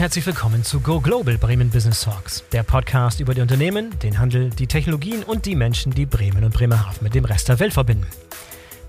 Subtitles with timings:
[0.00, 4.48] herzlich willkommen zu Go Global Bremen Business Talks, der Podcast über die Unternehmen, den Handel,
[4.48, 8.06] die Technologien und die Menschen, die Bremen und Bremerhaven mit dem Rest der Welt verbinden.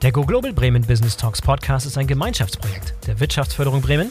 [0.02, 4.10] Der Go Global Bremen Business Talks Podcast ist ein Gemeinschaftsprojekt der Wirtschaftsförderung Bremen,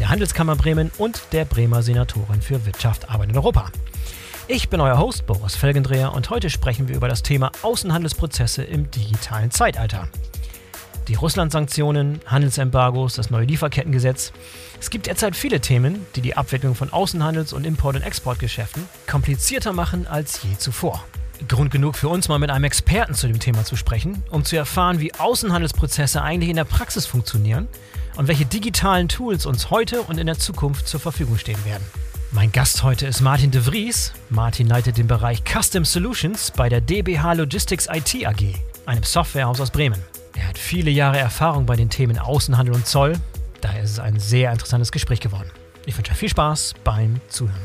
[0.00, 3.70] der Handelskammer Bremen und der Bremer Senatorin für Wirtschaft, Arbeit in Europa.
[4.48, 8.90] Ich bin euer Host Boris Felgendreher und heute sprechen wir über das Thema Außenhandelsprozesse im
[8.90, 10.08] digitalen Zeitalter
[11.08, 14.32] die Russland-Sanktionen, Handelsembargos, das neue Lieferkettengesetz.
[14.80, 19.72] Es gibt derzeit viele Themen, die die Abwicklung von Außenhandels- und Import- und Exportgeschäften komplizierter
[19.72, 21.04] machen als je zuvor.
[21.48, 24.56] Grund genug für uns mal mit einem Experten zu dem Thema zu sprechen, um zu
[24.56, 27.68] erfahren, wie Außenhandelsprozesse eigentlich in der Praxis funktionieren
[28.16, 31.84] und welche digitalen Tools uns heute und in der Zukunft zur Verfügung stehen werden.
[32.30, 34.12] Mein Gast heute ist Martin de Vries.
[34.30, 38.54] Martin leitet den Bereich Custom Solutions bei der DBH Logistics IT AG,
[38.86, 40.02] einem Softwarehaus aus Bremen.
[40.36, 43.14] Er hat viele Jahre Erfahrung bei den Themen Außenhandel und Zoll.
[43.60, 45.50] Daher ist es ein sehr interessantes Gespräch geworden.
[45.86, 47.60] Ich wünsche euch viel Spaß beim Zuhören.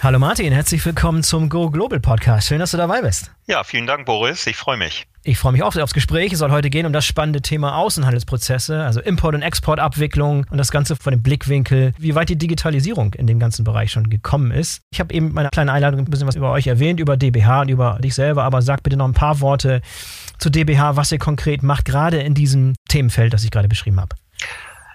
[0.00, 2.48] Hallo Martin, herzlich willkommen zum Go Global Podcast.
[2.48, 3.30] Schön, dass du dabei bist.
[3.46, 4.46] Ja, vielen Dank, Boris.
[4.48, 5.06] Ich freue mich.
[5.24, 6.32] Ich freue mich auch sehr aufs Gespräch.
[6.32, 10.72] Es soll heute gehen um das spannende Thema Außenhandelsprozesse, also Import- und Exportabwicklung und das
[10.72, 14.80] Ganze von dem Blickwinkel, wie weit die Digitalisierung in dem ganzen Bereich schon gekommen ist.
[14.92, 17.60] Ich habe eben in meiner kleinen Einladung ein bisschen was über euch erwähnt, über DBH
[17.60, 19.80] und über dich selber, aber sag bitte noch ein paar Worte
[20.38, 24.16] zu DBH, was ihr konkret macht, gerade in diesem Themenfeld, das ich gerade beschrieben habe.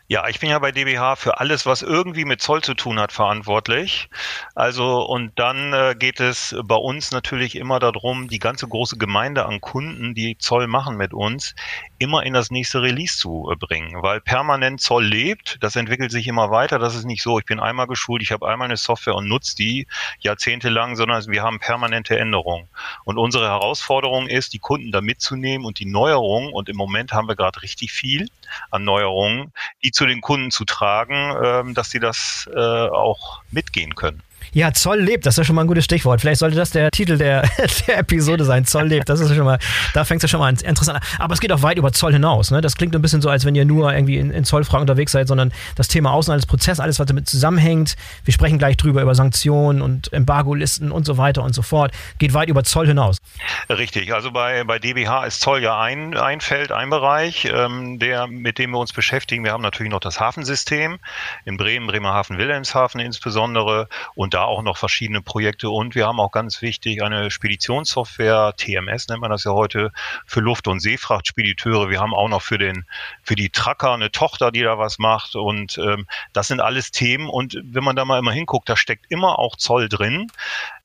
[0.09, 3.11] Ja, ich bin ja bei DBH für alles, was irgendwie mit Zoll zu tun hat,
[3.11, 4.07] verantwortlich.
[4.55, 9.45] Also und dann äh, geht es bei uns natürlich immer darum, die ganze große Gemeinde
[9.45, 11.55] an Kunden, die Zoll machen mit uns,
[11.99, 16.25] immer in das nächste Release zu äh, bringen, weil permanent Zoll lebt, das entwickelt sich
[16.27, 16.79] immer weiter.
[16.79, 19.57] Das ist nicht so, ich bin einmal geschult, ich habe einmal eine Software und nutze
[19.57, 19.87] die
[20.19, 22.69] jahrzehntelang, sondern wir haben permanente Änderungen.
[23.03, 27.27] Und unsere Herausforderung ist, die Kunden da mitzunehmen und die Neuerungen, und im Moment haben
[27.27, 28.29] wir gerade richtig viel
[28.71, 29.51] an Neuerungen,
[29.83, 34.21] die zu den Kunden zu tragen, ähm, dass sie das äh, auch mitgehen können.
[34.53, 36.21] Ja, Zoll lebt, das ist ja schon mal ein gutes Stichwort.
[36.21, 37.43] Vielleicht sollte das der Titel der,
[37.87, 38.65] der Episode sein.
[38.65, 39.59] Zoll lebt, das ist schon mal,
[39.93, 41.03] da fängt es ja schon mal interessant an.
[41.19, 42.51] Aber es geht auch weit über Zoll hinaus.
[42.51, 42.61] Ne?
[42.61, 45.27] Das klingt ein bisschen so, als wenn ihr nur irgendwie in, in Zollfragen unterwegs seid,
[45.27, 47.95] sondern das Thema Außenhandelsprozess, alles, was damit zusammenhängt.
[48.23, 51.91] Wir sprechen gleich drüber über Sanktionen und Embargo-Listen und so weiter und so fort.
[52.17, 53.17] Geht weit über Zoll hinaus.
[53.69, 58.27] Richtig, also bei, bei DBH ist Zoll ja ein, ein Feld, ein Bereich, ähm, der,
[58.27, 59.43] mit dem wir uns beschäftigen.
[59.43, 60.99] Wir haben natürlich noch das Hafensystem
[61.45, 66.31] in Bremen, Bremerhaven, Wilhelmshaven insbesondere und da auch noch verschiedene Projekte und wir haben auch
[66.31, 69.91] ganz wichtig eine Speditionssoftware, TMS nennt man das ja heute,
[70.25, 71.89] für Luft- und Seefrachtspediteure.
[71.89, 72.85] Wir haben auch noch für den,
[73.23, 77.29] für die Tracker eine Tochter, die da was macht und ähm, das sind alles Themen
[77.29, 80.27] und wenn man da mal immer hinguckt, da steckt immer auch Zoll drin.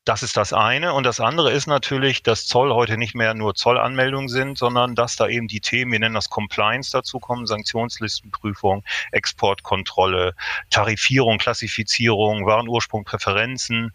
[0.04, 0.94] Das ist das eine.
[0.94, 5.14] Und das andere ist natürlich, dass Zoll heute nicht mehr nur Zollanmeldungen sind, sondern dass
[5.14, 8.82] da eben die Themen, wir nennen das Compliance dazu kommen, Sanktionslistenprüfung,
[9.12, 10.34] Exportkontrolle,
[10.70, 13.92] Tarifierung, Klassifizierung, Warenursprung, Präferenzen.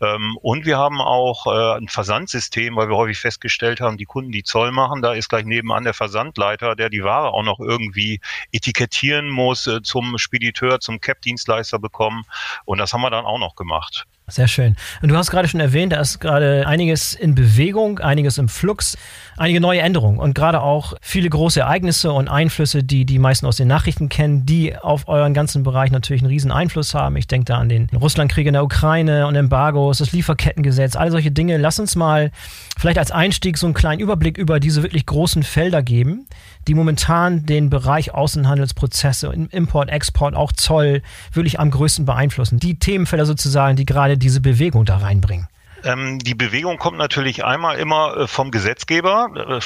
[0.00, 4.30] Ähm, und wir haben auch äh, ein Versandsystem, weil wir häufig festgestellt haben, die Kunden,
[4.30, 8.20] die Zoll machen, da ist gleich nebenan der Versandleiter, der die Ware auch noch irgendwie
[8.52, 12.24] etikettieren muss, äh, zum Spediteur, zum CAP-Dienstleister bekommen.
[12.66, 14.06] Und das haben wir dann auch noch gemacht.
[14.30, 14.76] Sehr schön.
[15.02, 18.96] Und du hast gerade schon erwähnt, da ist gerade einiges in Bewegung, einiges im Flux,
[19.36, 23.56] einige neue Änderungen und gerade auch viele große Ereignisse und Einflüsse, die die meisten aus
[23.56, 27.16] den Nachrichten kennen, die auf euren ganzen Bereich natürlich einen riesen Einfluss haben.
[27.16, 31.30] Ich denke da an den Russlandkrieg in der Ukraine und Embargos, das Lieferkettengesetz, all solche
[31.30, 31.56] Dinge.
[31.56, 32.30] Lass uns mal
[32.78, 36.26] vielleicht als Einstieg so einen kleinen Überblick über diese wirklich großen Felder geben,
[36.68, 41.02] die momentan den Bereich Außenhandelsprozesse, Import, Export, auch Zoll
[41.32, 42.58] wirklich am größten beeinflussen.
[42.58, 45.48] Die Themenfelder sozusagen, die gerade diese Bewegung da reinbringen.
[45.82, 49.60] Ähm, die Bewegung kommt natürlich einmal immer äh, vom Gesetzgeber.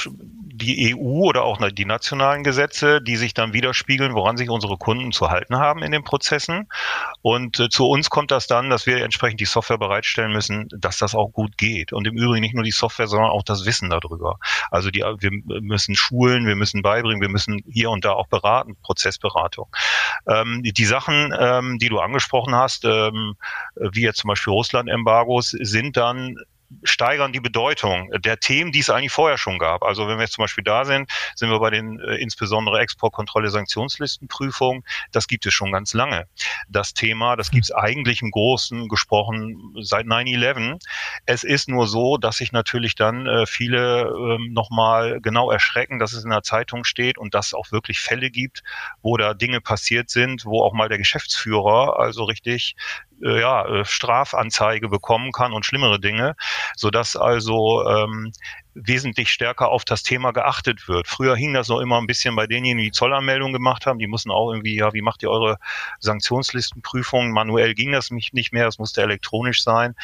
[0.57, 5.11] Die EU oder auch die nationalen Gesetze, die sich dann widerspiegeln, woran sich unsere Kunden
[5.11, 6.69] zu halten haben in den Prozessen.
[7.21, 10.97] Und äh, zu uns kommt das dann, dass wir entsprechend die Software bereitstellen müssen, dass
[10.97, 11.91] das auch gut geht.
[11.91, 14.37] Und im Übrigen nicht nur die Software, sondern auch das Wissen darüber.
[14.71, 18.75] Also die, wir müssen schulen, wir müssen beibringen, wir müssen hier und da auch beraten,
[18.81, 19.67] Prozessberatung.
[20.27, 23.35] Ähm, die, die, Sachen, ähm, die du angesprochen hast, ähm,
[23.75, 26.37] wie jetzt zum Beispiel Russland-Embargos, sind dann
[26.83, 29.83] steigern die Bedeutung der Themen, die es eigentlich vorher schon gab.
[29.83, 33.49] Also wenn wir jetzt zum Beispiel da sind, sind wir bei den äh, insbesondere Exportkontrolle
[33.49, 34.83] Sanktionslistenprüfung.
[35.11, 36.27] Das gibt es schon ganz lange.
[36.67, 40.79] Das Thema, das gibt es eigentlich im Großen gesprochen seit 9-11.
[41.25, 46.13] Es ist nur so, dass sich natürlich dann äh, viele ähm, nochmal genau erschrecken, dass
[46.13, 48.63] es in der Zeitung steht und dass es auch wirklich Fälle gibt,
[49.01, 52.75] wo da Dinge passiert sind, wo auch mal der Geschäftsführer also richtig
[53.23, 56.35] äh, ja, äh, Strafanzeige bekommen kann und schlimmere Dinge,
[56.75, 58.31] so dass also ähm,
[58.75, 61.07] wesentlich stärker auf das Thema geachtet wird.
[61.07, 63.99] Früher hing das noch immer ein bisschen bei denjenigen, die Zollanmeldungen gemacht haben.
[63.99, 65.57] Die mussten auch irgendwie, ja, wie macht ihr eure
[66.01, 67.31] Sanktionslistenprüfungen?
[67.31, 69.95] Manuell ging das nicht mehr, es musste elektronisch sein.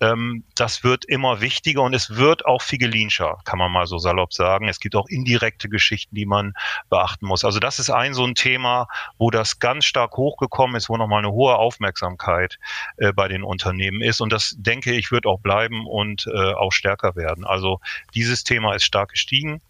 [0.00, 4.32] Ähm, das wird immer wichtiger und es wird auch figelinscher, kann man mal so salopp
[4.32, 4.68] sagen.
[4.68, 6.54] Es gibt auch indirekte Geschichten, die man
[6.90, 7.44] beachten muss.
[7.44, 8.88] Also das ist ein so ein Thema,
[9.18, 12.58] wo das ganz stark hochgekommen ist, wo nochmal eine hohe Aufmerksamkeit
[12.96, 14.20] äh, bei den Unternehmen ist.
[14.20, 17.44] Und das denke ich wird auch bleiben und äh, auch stärker werden.
[17.44, 17.80] Also
[18.14, 19.60] dieses Thema ist stark gestiegen.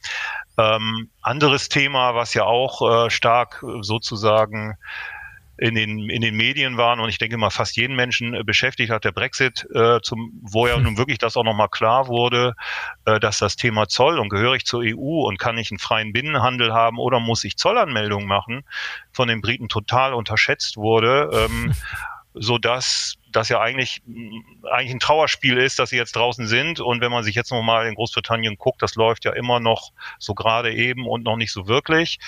[0.58, 4.76] Ähm, anderes Thema, was ja auch äh, stark sozusagen
[5.56, 8.90] in den, in den Medien waren und ich denke mal fast jeden Menschen äh, beschäftigt
[8.90, 10.82] hat, der Brexit, äh, zum, wo ja hm.
[10.82, 12.54] nun wirklich das auch nochmal klar wurde,
[13.04, 16.12] äh, dass das Thema Zoll und gehöre ich zur EU und kann ich einen freien
[16.12, 18.64] Binnenhandel haben oder muss ich Zollanmeldungen machen,
[19.12, 21.74] von den Briten total unterschätzt wurde, ähm,
[22.34, 24.02] so dass das ja eigentlich,
[24.70, 26.80] eigentlich ein Trauerspiel ist, dass sie jetzt draußen sind.
[26.80, 30.34] Und wenn man sich jetzt nochmal in Großbritannien guckt, das läuft ja immer noch so
[30.34, 32.18] gerade eben und noch nicht so wirklich.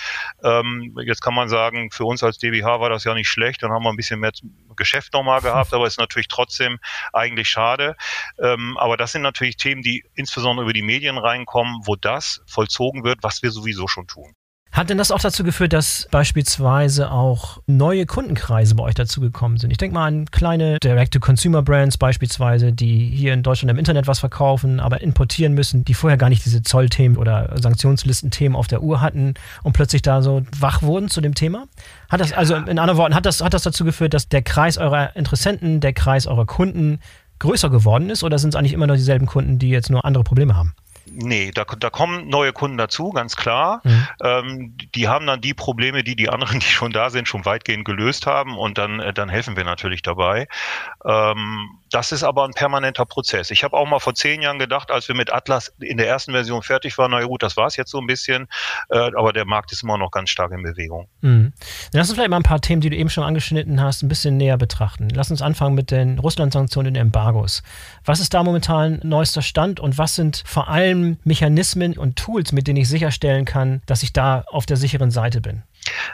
[0.43, 3.71] Ähm, jetzt kann man sagen, für uns als DBH war das ja nicht schlecht, dann
[3.71, 4.31] haben wir ein bisschen mehr
[4.75, 6.79] Geschäft nochmal gehabt, aber ist natürlich trotzdem
[7.13, 7.95] eigentlich schade.
[8.39, 13.03] Ähm, aber das sind natürlich Themen, die insbesondere über die Medien reinkommen, wo das vollzogen
[13.03, 14.36] wird, was wir sowieso schon tun.
[14.77, 19.71] Hat denn das auch dazu geführt, dass beispielsweise auch neue Kundenkreise bei euch dazugekommen sind?
[19.71, 24.79] Ich denke mal an kleine Direct-to-Consumer-Brands beispielsweise, die hier in Deutschland im Internet was verkaufen,
[24.79, 29.33] aber importieren müssen, die vorher gar nicht diese Zollthemen oder Sanktionslisten-Themen auf der Uhr hatten
[29.63, 31.63] und plötzlich da so wach wurden zu dem Thema?
[32.07, 34.77] Hat das, also in anderen Worten, hat das, hat das dazu geführt, dass der Kreis
[34.77, 36.99] eurer Interessenten, der Kreis eurer Kunden
[37.39, 40.23] größer geworden ist oder sind es eigentlich immer noch dieselben Kunden, die jetzt nur andere
[40.23, 40.75] Probleme haben?
[41.11, 43.81] Nee, da, da kommen neue Kunden dazu, ganz klar.
[43.83, 44.07] Mhm.
[44.23, 47.85] Ähm, die haben dann die Probleme, die die anderen, die schon da sind, schon weitgehend
[47.85, 50.47] gelöst haben und dann, äh, dann helfen wir natürlich dabei.
[51.05, 53.51] Ähm, das ist aber ein permanenter Prozess.
[53.51, 56.31] Ich habe auch mal vor zehn Jahren gedacht, als wir mit Atlas in der ersten
[56.31, 58.47] Version fertig waren, na gut, das war es jetzt so ein bisschen,
[58.89, 61.07] äh, aber der Markt ist immer noch ganz stark in Bewegung.
[61.21, 61.53] Mhm.
[61.91, 64.09] Dann lass uns vielleicht mal ein paar Themen, die du eben schon angeschnitten hast, ein
[64.09, 65.09] bisschen näher betrachten.
[65.09, 67.63] Lass uns anfangen mit den Russland-Sanktionen und Embargos.
[68.05, 72.67] Was ist da momentan neuester Stand und was sind vor allem Mechanismen und Tools, mit
[72.67, 75.63] denen ich sicherstellen kann, dass ich da auf der sicheren Seite bin?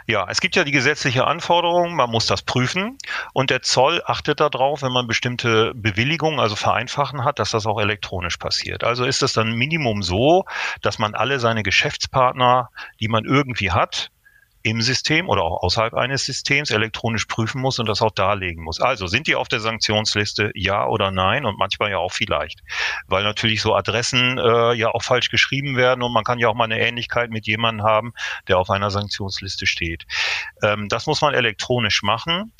[0.08, 2.98] Ja, es gibt ja die gesetzliche Anforderung, man muss das prüfen
[3.34, 7.80] und der Zoll achtet darauf, wenn man bestimmte Bewilligungen, also Vereinfachen hat, dass das auch
[7.80, 8.84] elektronisch passiert.
[8.84, 10.46] Also ist es dann Minimum so,
[10.82, 14.12] dass man alle seine Geschäftspartner, die man irgendwie hat,
[14.64, 18.80] im System oder auch außerhalb eines Systems elektronisch prüfen muss und das auch darlegen muss.
[18.80, 22.62] Also sind die auf der Sanktionsliste ja oder nein und manchmal ja auch vielleicht,
[23.08, 26.56] weil natürlich so Adressen äh, ja auch falsch geschrieben werden und man kann ja auch
[26.56, 28.14] mal eine Ähnlichkeit mit jemandem haben,
[28.48, 30.06] der auf einer Sanktionsliste steht.
[30.64, 32.54] Ähm, das muss man elektronisch machen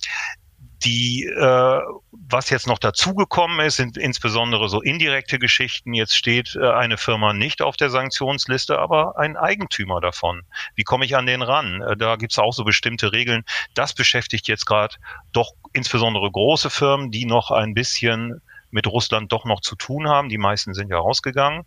[0.84, 1.80] die, äh,
[2.12, 5.94] was jetzt noch dazugekommen ist, sind insbesondere so indirekte Geschichten.
[5.94, 10.44] Jetzt steht äh, eine Firma nicht auf der Sanktionsliste, aber ein Eigentümer davon.
[10.76, 11.82] Wie komme ich an den ran?
[11.82, 13.44] Äh, da gibt es auch so bestimmte Regeln.
[13.74, 14.96] Das beschäftigt jetzt gerade
[15.32, 18.42] doch insbesondere große Firmen, die noch ein bisschen
[18.74, 20.30] mit Russland doch noch zu tun haben.
[20.30, 21.64] Die meisten sind ja rausgegangen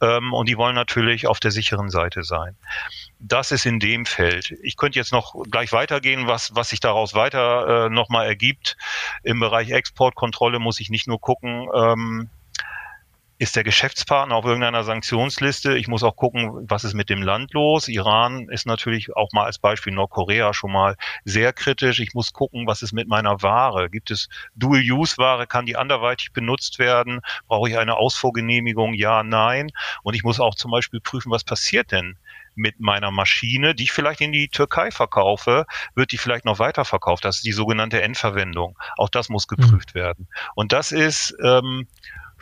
[0.00, 2.56] ähm, und die wollen natürlich auf der sicheren Seite sein.
[3.26, 4.54] Das ist in dem Feld.
[4.62, 8.76] Ich könnte jetzt noch gleich weitergehen, was, was sich daraus weiter äh, nochmal ergibt.
[9.22, 12.28] Im Bereich Exportkontrolle muss ich nicht nur gucken, ähm,
[13.38, 15.78] ist der Geschäftspartner auf irgendeiner Sanktionsliste.
[15.78, 17.88] Ich muss auch gucken, was ist mit dem Land los.
[17.88, 22.00] Iran ist natürlich auch mal als Beispiel Nordkorea schon mal sehr kritisch.
[22.00, 23.88] Ich muss gucken, was ist mit meiner Ware.
[23.88, 25.46] Gibt es Dual-Use-Ware?
[25.46, 27.22] Kann die anderweitig benutzt werden?
[27.48, 28.92] Brauche ich eine Ausfuhrgenehmigung?
[28.92, 29.70] Ja, nein.
[30.02, 32.18] Und ich muss auch zum Beispiel prüfen, was passiert denn
[32.54, 37.24] mit meiner Maschine, die ich vielleicht in die Türkei verkaufe, wird die vielleicht noch weiterverkauft.
[37.24, 38.78] Das ist die sogenannte Endverwendung.
[38.96, 39.98] Auch das muss geprüft mhm.
[39.98, 40.28] werden.
[40.54, 41.86] Und das ist ähm,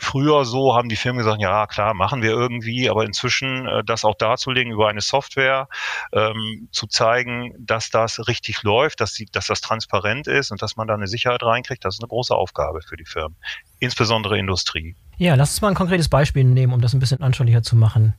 [0.03, 4.03] Früher so haben die Firmen gesagt, ja klar, machen wir irgendwie, aber inzwischen äh, das
[4.03, 5.67] auch darzulegen über eine Software,
[6.11, 10.75] ähm, zu zeigen, dass das richtig läuft, dass, die, dass das transparent ist und dass
[10.75, 13.37] man da eine Sicherheit reinkriegt, das ist eine große Aufgabe für die Firmen,
[13.79, 14.95] insbesondere Industrie.
[15.17, 18.13] Ja, lass uns mal ein konkretes Beispiel nehmen, um das ein bisschen anschaulicher zu machen.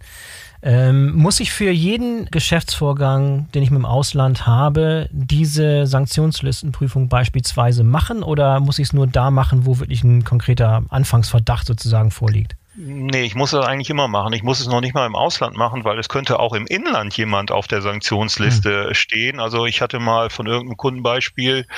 [0.67, 7.85] Ähm, muss ich für jeden Geschäftsvorgang, den ich mit dem Ausland habe, diese Sanktionslistenprüfung beispielsweise
[7.85, 12.57] machen oder muss ich es nur da machen, wo wirklich ein konkreter Anfangsverdacht sozusagen vorliegt?
[12.77, 14.33] Nee, ich muss das eigentlich immer machen.
[14.33, 17.17] Ich muss es noch nicht mal im Ausland machen, weil es könnte auch im Inland
[17.17, 18.95] jemand auf der Sanktionsliste hm.
[18.95, 19.39] stehen.
[19.39, 21.69] Also ich hatte mal von irgendeinem Kundenbeispiel,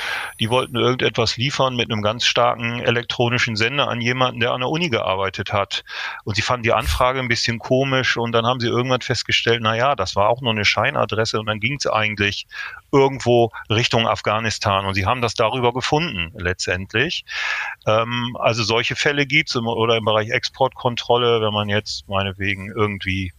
[0.41, 4.71] die wollten irgendetwas liefern mit einem ganz starken elektronischen Sender an jemanden, der an der
[4.71, 5.85] Uni gearbeitet hat.
[6.25, 9.77] Und sie fanden die Anfrage ein bisschen komisch und dann haben sie irgendwann festgestellt, na
[9.77, 12.47] ja, das war auch nur eine Scheinadresse und dann ging es eigentlich
[12.97, 14.87] irgendwo Richtung Afghanistan.
[14.87, 17.25] Und sie haben das darüber gefunden letztendlich.
[17.87, 23.33] Ähm, also solche Fälle gibt's im, oder im Bereich Exportkontrolle, wenn man jetzt meinetwegen irgendwie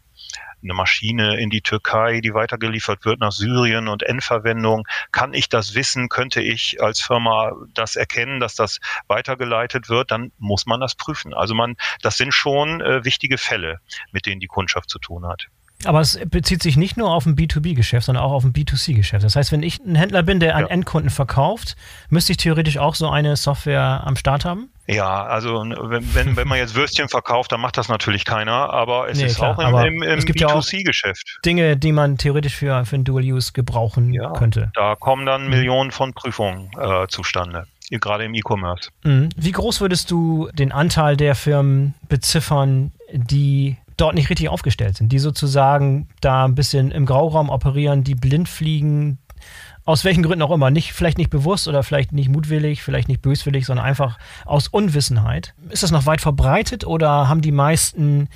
[0.64, 4.88] eine Maschine in die Türkei, die weitergeliefert wird nach Syrien und Endverwendung.
[5.12, 6.10] Kann ich das wissen?
[6.10, 10.12] Könnte ich als Firma das erkennen, dass das weitergeleitet wird?
[10.12, 11.34] Dann muss man das prüfen.
[11.34, 13.80] Also man, das sind schon äh, wichtige Fälle,
[14.12, 15.48] mit denen die Kundschaft zu tun hat.
[15.86, 19.24] Aber es bezieht sich nicht nur auf ein B2B-Geschäft, sondern auch auf ein B2C-Geschäft.
[19.24, 20.70] Das heißt, wenn ich ein Händler bin, der an ja.
[20.70, 21.76] Endkunden verkauft,
[22.10, 24.70] müsste ich theoretisch auch so eine Software am Start haben?
[24.88, 29.10] Ja, also wenn, wenn, wenn man jetzt Würstchen verkauft, dann macht das natürlich keiner, aber
[29.10, 31.40] es nee, ist klar, auch im, im, im B2C-Geschäft.
[31.46, 34.72] Dinge, die man theoretisch für, für ein Dual-Use gebrauchen ja, könnte.
[34.76, 35.50] Da kommen dann mhm.
[35.50, 38.90] Millionen von Prüfungen äh, zustande gerade im E-Commerce.
[39.04, 39.30] Mhm.
[39.38, 45.12] Wie groß würdest du den Anteil der Firmen beziffern, die dort nicht richtig aufgestellt sind,
[45.12, 49.18] die sozusagen da ein bisschen im Grauraum operieren, die blind fliegen,
[49.86, 53.22] aus welchen Gründen auch immer, nicht, vielleicht nicht bewusst oder vielleicht nicht mutwillig, vielleicht nicht
[53.22, 55.54] böswillig, sondern einfach aus Unwissenheit.
[55.70, 58.30] Ist das noch weit verbreitet oder haben die meisten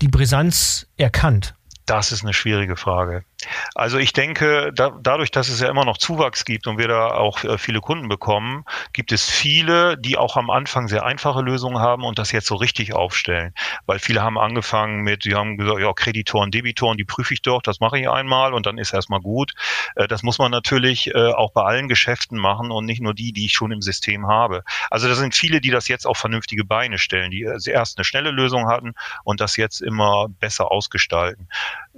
[0.00, 1.54] die Brisanz erkannt?
[1.86, 3.24] Das ist eine schwierige Frage.
[3.74, 7.08] Also ich denke, da, dadurch, dass es ja immer noch Zuwachs gibt und wir da
[7.08, 11.78] auch äh, viele Kunden bekommen, gibt es viele, die auch am Anfang sehr einfache Lösungen
[11.78, 13.52] haben und das jetzt so richtig aufstellen.
[13.86, 17.62] Weil viele haben angefangen mit, sie haben gesagt, ja, Kreditoren, Debitoren, die prüfe ich doch,
[17.62, 19.52] das mache ich einmal und dann ist erstmal gut.
[19.96, 23.32] Äh, das muss man natürlich äh, auch bei allen Geschäften machen und nicht nur die,
[23.32, 24.62] die ich schon im System habe.
[24.90, 28.30] Also da sind viele, die das jetzt auf vernünftige Beine stellen, die erst eine schnelle
[28.30, 31.48] Lösung hatten und das jetzt immer besser ausgestalten.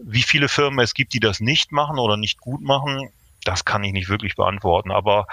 [0.03, 3.11] Wie viele Firmen es gibt, die das nicht machen oder nicht gut machen,
[3.45, 4.91] das kann ich nicht wirklich beantworten.
[4.91, 5.27] Aber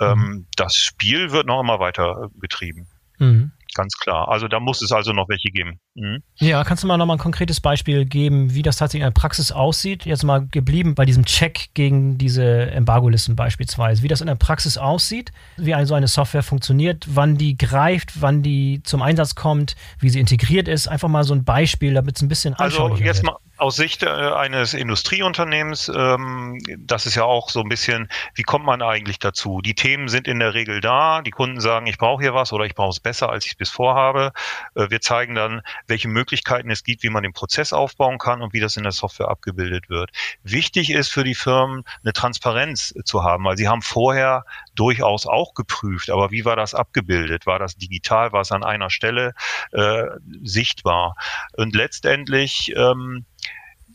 [0.00, 0.46] ähm, mhm.
[0.56, 2.88] das Spiel wird noch immer weiter getrieben.
[3.18, 4.28] Mhm ganz klar.
[4.28, 5.80] Also da muss es also noch welche geben.
[5.94, 6.22] Mhm.
[6.36, 9.52] Ja, kannst du mal nochmal ein konkretes Beispiel geben, wie das tatsächlich in der Praxis
[9.52, 10.04] aussieht?
[10.04, 14.78] Jetzt mal geblieben bei diesem Check gegen diese Embargo-Listen beispielsweise, wie das in der Praxis
[14.78, 20.10] aussieht, wie so eine Software funktioniert, wann die greift, wann die zum Einsatz kommt, wie
[20.10, 20.88] sie integriert ist.
[20.88, 23.24] Einfach mal so ein Beispiel, damit es ein bisschen Also jetzt wird.
[23.24, 28.42] mal aus Sicht äh, eines Industrieunternehmens, ähm, das ist ja auch so ein bisschen, wie
[28.42, 29.60] kommt man eigentlich dazu?
[29.60, 32.64] Die Themen sind in der Regel da, die Kunden sagen, ich brauche hier was oder
[32.64, 34.32] ich brauche es besser, als ich es bis vorhabe.
[34.74, 38.52] Äh, wir zeigen dann, welche Möglichkeiten es gibt, wie man den Prozess aufbauen kann und
[38.52, 40.10] wie das in der Software abgebildet wird.
[40.42, 45.54] Wichtig ist für die Firmen, eine Transparenz zu haben, weil sie haben vorher durchaus auch
[45.54, 47.46] geprüft, aber wie war das abgebildet?
[47.46, 48.32] War das digital?
[48.32, 49.34] War es an einer Stelle
[49.72, 50.04] äh,
[50.42, 51.14] sichtbar?
[51.56, 53.26] Und letztendlich ähm,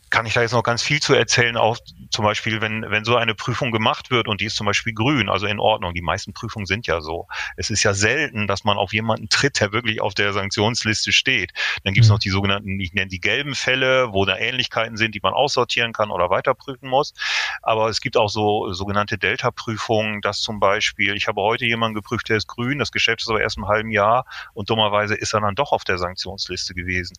[0.10, 1.78] kann ich da jetzt noch ganz viel zu erzählen, auch
[2.12, 5.30] zum Beispiel, wenn, wenn so eine Prüfung gemacht wird und die ist zum Beispiel grün,
[5.30, 5.94] also in Ordnung.
[5.94, 7.28] Die meisten Prüfungen sind ja so.
[7.58, 11.52] Es ist ja selten, dass man auf jemanden tritt, der wirklich auf der Sanktionsliste steht.
[11.84, 12.14] Dann gibt es mhm.
[12.14, 15.92] noch die sogenannten, ich nenne die gelben Fälle, wo da Ähnlichkeiten sind, die man aussortieren
[15.92, 17.14] kann oder weiterprüfen muss.
[17.62, 22.30] Aber es gibt auch so sogenannte Delta-Prüfungen, dass zum Beispiel, ich habe heute jemanden geprüft,
[22.30, 25.42] der ist grün, das Geschäft ist aber erst im halben Jahr und dummerweise ist er
[25.42, 27.16] dann doch auf der Sanktionsliste gewesen.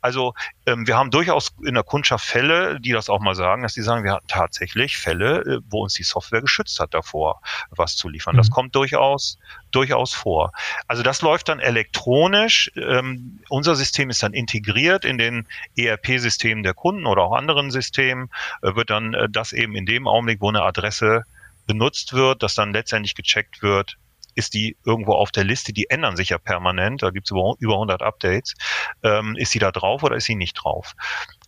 [0.00, 0.34] Also
[0.66, 3.82] ähm, wir haben durchaus in der Kundschaft Fälle, die das auch mal sagen, dass die
[3.82, 8.08] sagen, wir hatten tatsächlich Fälle, äh, wo uns die Software geschützt hat davor, was zu
[8.08, 8.34] liefern.
[8.34, 8.38] Mhm.
[8.38, 9.36] Das kommt durchaus,
[9.72, 10.52] durchaus vor.
[10.86, 12.70] Also das läuft dann elektronisch.
[12.76, 18.30] Ähm, unser System ist dann integriert in den ERP-Systemen der Kunden oder auch anderen Systemen,
[18.62, 21.24] äh, wird dann äh, das eben in dem Augenblick, wo eine Adresse
[21.66, 23.96] benutzt wird, dass dann letztendlich gecheckt wird,
[24.34, 27.54] ist die irgendwo auf der Liste, die ändern sich ja permanent, da gibt es über,
[27.58, 28.54] über 100 Updates,
[29.02, 30.94] ähm, ist sie da drauf oder ist sie nicht drauf?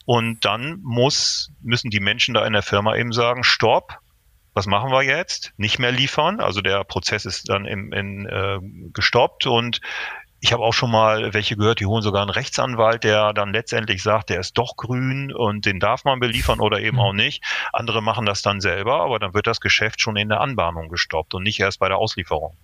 [0.05, 3.99] Und dann muss, müssen die Menschen da in der Firma eben sagen, stopp,
[4.55, 5.53] was machen wir jetzt?
[5.57, 6.41] Nicht mehr liefern.
[6.41, 8.59] Also der Prozess ist dann in, in, äh,
[8.93, 9.81] gestoppt und
[10.45, 14.03] ich habe auch schon mal welche gehört, die holen sogar einen Rechtsanwalt, der dann letztendlich
[14.03, 17.03] sagt, der ist doch grün und den darf man beliefern oder eben mhm.
[17.03, 17.45] auch nicht.
[17.73, 21.35] Andere machen das dann selber, aber dann wird das Geschäft schon in der Anbahnung gestoppt
[21.35, 22.57] und nicht erst bei der Auslieferung.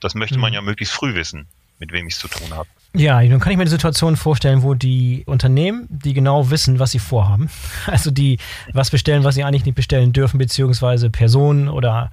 [0.00, 0.54] Das möchte man mhm.
[0.54, 1.46] ja möglichst früh wissen,
[1.78, 2.68] mit wem ich es zu tun habe.
[2.96, 6.92] Ja, nun kann ich mir die Situation vorstellen, wo die Unternehmen, die genau wissen, was
[6.92, 7.50] sie vorhaben,
[7.86, 8.38] also die
[8.72, 12.10] was bestellen, was sie eigentlich nicht bestellen dürfen, beziehungsweise Personen oder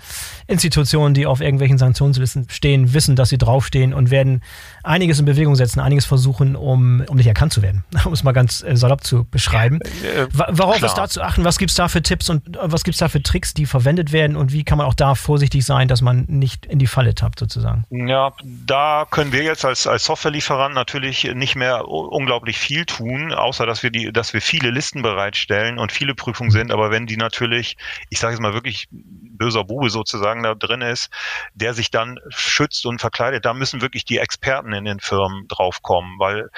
[0.47, 4.41] Institutionen, die auf irgendwelchen Sanktionslisten stehen, wissen, dass sie draufstehen und werden
[4.83, 8.33] einiges in Bewegung setzen, einiges versuchen, um, um nicht erkannt zu werden, um es mal
[8.33, 9.79] ganz äh, salopp zu beschreiben.
[9.81, 10.89] Äh, Worauf klar.
[10.89, 11.45] ist da zu achten?
[11.45, 13.65] Was gibt es da für Tipps und äh, was gibt es da für Tricks, die
[13.65, 16.87] verwendet werden und wie kann man auch da vorsichtig sein, dass man nicht in die
[16.87, 17.85] Falle tappt sozusagen?
[17.89, 23.65] Ja, da können wir jetzt als, als Softwarelieferant natürlich nicht mehr unglaublich viel tun, außer
[23.65, 26.71] dass wir die, dass wir viele Listen bereitstellen und viele Prüfungen sind.
[26.71, 27.77] Aber wenn die natürlich,
[28.09, 31.11] ich sage jetzt mal wirklich böser Bube sozusagen da drin ist,
[31.53, 36.17] der sich dann schützt und verkleidet, da müssen wirklich die Experten in den Firmen draufkommen,
[36.17, 36.49] weil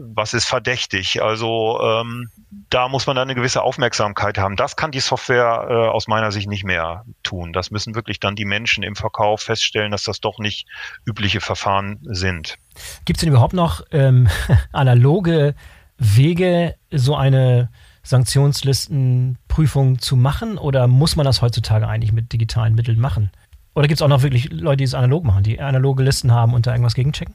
[0.00, 1.22] was ist verdächtig.
[1.22, 2.28] Also ähm,
[2.70, 4.56] da muss man dann eine gewisse Aufmerksamkeit haben.
[4.56, 7.52] Das kann die Software äh, aus meiner Sicht nicht mehr tun.
[7.52, 10.66] Das müssen wirklich dann die Menschen im Verkauf feststellen, dass das doch nicht
[11.04, 12.56] übliche Verfahren sind.
[13.04, 14.28] Gibt es denn überhaupt noch ähm,
[14.72, 15.54] analoge
[15.98, 17.70] Wege, so eine
[18.02, 23.30] Sanktionslistenprüfung zu machen oder muss man das heutzutage eigentlich mit digitalen Mitteln machen?
[23.74, 26.54] Oder gibt es auch noch wirklich Leute, die es analog machen, die analoge Listen haben
[26.54, 27.34] und da irgendwas gegenchecken?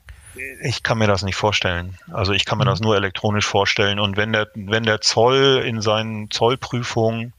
[0.61, 1.97] Ich kann mir das nicht vorstellen.
[2.11, 3.99] Also ich kann mir das nur elektronisch vorstellen.
[3.99, 7.33] Und wenn der, wenn der Zoll in seinen Zollprüfungen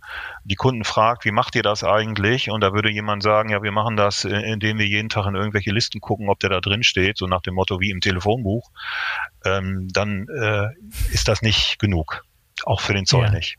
[0.44, 2.50] die Kunden fragt, wie macht ihr das eigentlich?
[2.50, 5.72] Und da würde jemand sagen, ja, wir machen das, indem wir jeden Tag in irgendwelche
[5.72, 8.70] Listen gucken, ob der da drin steht, so nach dem Motto wie im Telefonbuch,
[9.44, 10.68] ähm, dann äh,
[11.12, 12.24] ist das nicht genug.
[12.64, 13.30] Auch für den Zoll ja.
[13.30, 13.58] nicht.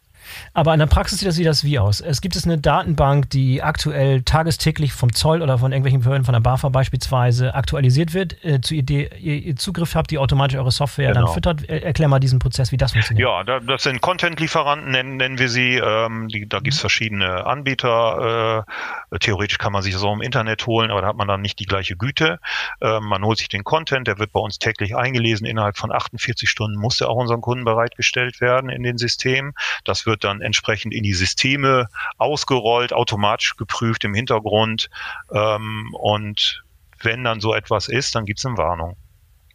[0.53, 2.01] Aber in der Praxis sieht das, sieht das wie aus?
[2.01, 6.33] Es gibt es eine Datenbank, die aktuell tagestäglich vom Zoll oder von irgendwelchen Behörden, von
[6.33, 11.13] der BAFA beispielsweise, aktualisiert wird, äh, zu ihr, ihr, Zugriff habt, die automatisch eure Software
[11.13, 11.25] genau.
[11.25, 11.69] dann füttert.
[11.69, 13.27] Äh, erklär mal diesen Prozess, wie das funktioniert.
[13.27, 15.75] Ja, da, das sind Content-Lieferanten, nennen, nennen wir sie.
[15.75, 18.65] Ähm, die, da gibt es verschiedene Anbieter.
[19.11, 21.41] Äh, theoretisch kann man sich das auch im Internet holen, aber da hat man dann
[21.41, 22.39] nicht die gleiche Güte.
[22.81, 25.45] Äh, man holt sich den Content, der wird bei uns täglich eingelesen.
[25.45, 29.53] Innerhalb von 48 Stunden muss er auch unseren Kunden bereitgestellt werden in den Systemen.
[29.83, 34.89] Das wird dann entsprechend in die Systeme ausgerollt, automatisch geprüft im Hintergrund.
[35.31, 36.63] Ähm, und
[37.01, 38.97] wenn dann so etwas ist, dann gibt es eine Warnung,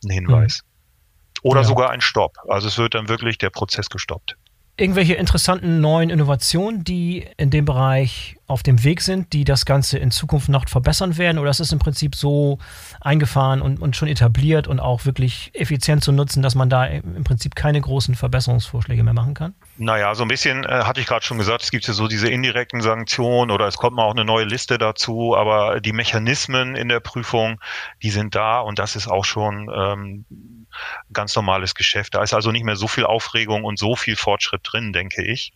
[0.05, 0.63] einen Hinweis.
[0.63, 1.51] Mhm.
[1.51, 1.67] Oder ja.
[1.67, 2.37] sogar ein Stopp.
[2.49, 4.37] Also es wird dann wirklich der Prozess gestoppt
[4.81, 9.99] irgendwelche interessanten neuen Innovationen, die in dem Bereich auf dem Weg sind, die das Ganze
[9.99, 11.39] in Zukunft noch verbessern werden?
[11.39, 12.59] Oder ist es im Prinzip so
[13.01, 17.25] eingefahren und, und schon etabliert und auch wirklich effizient zu nutzen, dass man da im
[17.25, 19.55] Prinzip keine großen Verbesserungsvorschläge mehr machen kann?
[19.83, 22.29] Naja, so ein bisschen äh, hatte ich gerade schon gesagt, es gibt ja so diese
[22.29, 26.91] indirekten Sanktionen oder es kommt mal auch eine neue Liste dazu, aber die Mechanismen in
[26.91, 27.59] der Prüfung,
[28.03, 30.67] die sind da und das ist auch schon ähm,
[31.15, 32.15] ganz normales Geschäft.
[32.15, 35.55] Da ist also nicht mehr so viel Aufregung und so viel Fortschritt drin, denke ich.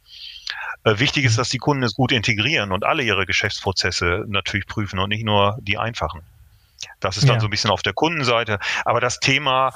[0.85, 1.37] Äh, wichtig ist, mhm.
[1.43, 5.59] dass die Kunden es gut integrieren und alle ihre Geschäftsprozesse natürlich prüfen und nicht nur
[5.61, 6.23] die einfachen.
[6.99, 7.41] Das ist dann ja.
[7.41, 8.59] so ein bisschen auf der Kundenseite.
[8.87, 9.75] Aber das Thema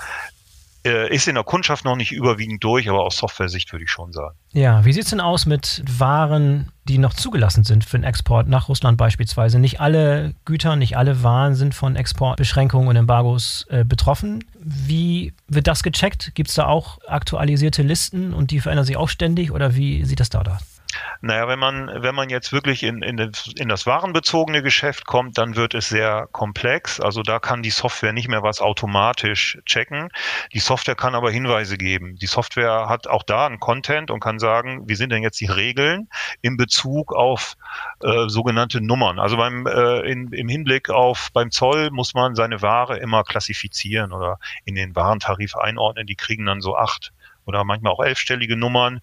[0.88, 4.12] äh, ist in der Kundschaft noch nicht überwiegend durch, aber aus Software-Sicht würde ich schon
[4.12, 4.36] sagen.
[4.52, 8.48] Ja, wie sieht es denn aus mit Waren, die noch zugelassen sind für den Export
[8.48, 9.58] nach Russland beispielsweise?
[9.58, 14.44] Nicht alle Güter, nicht alle Waren sind von Exportbeschränkungen und Embargos äh, betroffen.
[14.58, 16.32] Wie wird das gecheckt?
[16.34, 20.20] Gibt es da auch aktualisierte Listen und die verändern sich auch ständig oder wie sieht
[20.20, 20.77] das da aus?
[21.20, 23.18] Naja, wenn man, wenn man jetzt wirklich in, in,
[23.56, 27.00] in das warenbezogene Geschäft kommt, dann wird es sehr komplex.
[27.00, 30.08] Also da kann die Software nicht mehr was automatisch checken.
[30.52, 32.16] Die Software kann aber Hinweise geben.
[32.16, 35.46] Die Software hat auch da einen Content und kann sagen, wie sind denn jetzt die
[35.46, 36.08] Regeln
[36.40, 37.56] in Bezug auf
[38.02, 39.18] äh, sogenannte Nummern.
[39.18, 44.12] Also beim, äh, in, im Hinblick auf beim Zoll muss man seine Ware immer klassifizieren
[44.12, 46.06] oder in den Warentarif einordnen.
[46.06, 47.12] Die kriegen dann so acht
[47.48, 49.00] oder manchmal auch elfstellige Nummern,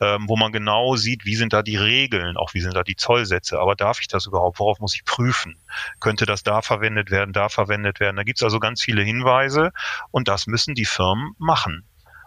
[0.00, 2.94] ähm, wo man genau sieht, wie sind da die Regeln, auch wie sind da die
[2.94, 3.58] Zollsätze.
[3.58, 4.60] Aber darf ich das überhaupt?
[4.60, 5.56] Worauf muss ich prüfen?
[5.98, 8.16] Könnte das da verwendet werden, da verwendet werden?
[8.16, 9.72] Da gibt es also ganz viele Hinweise
[10.10, 11.84] und das müssen die Firmen machen.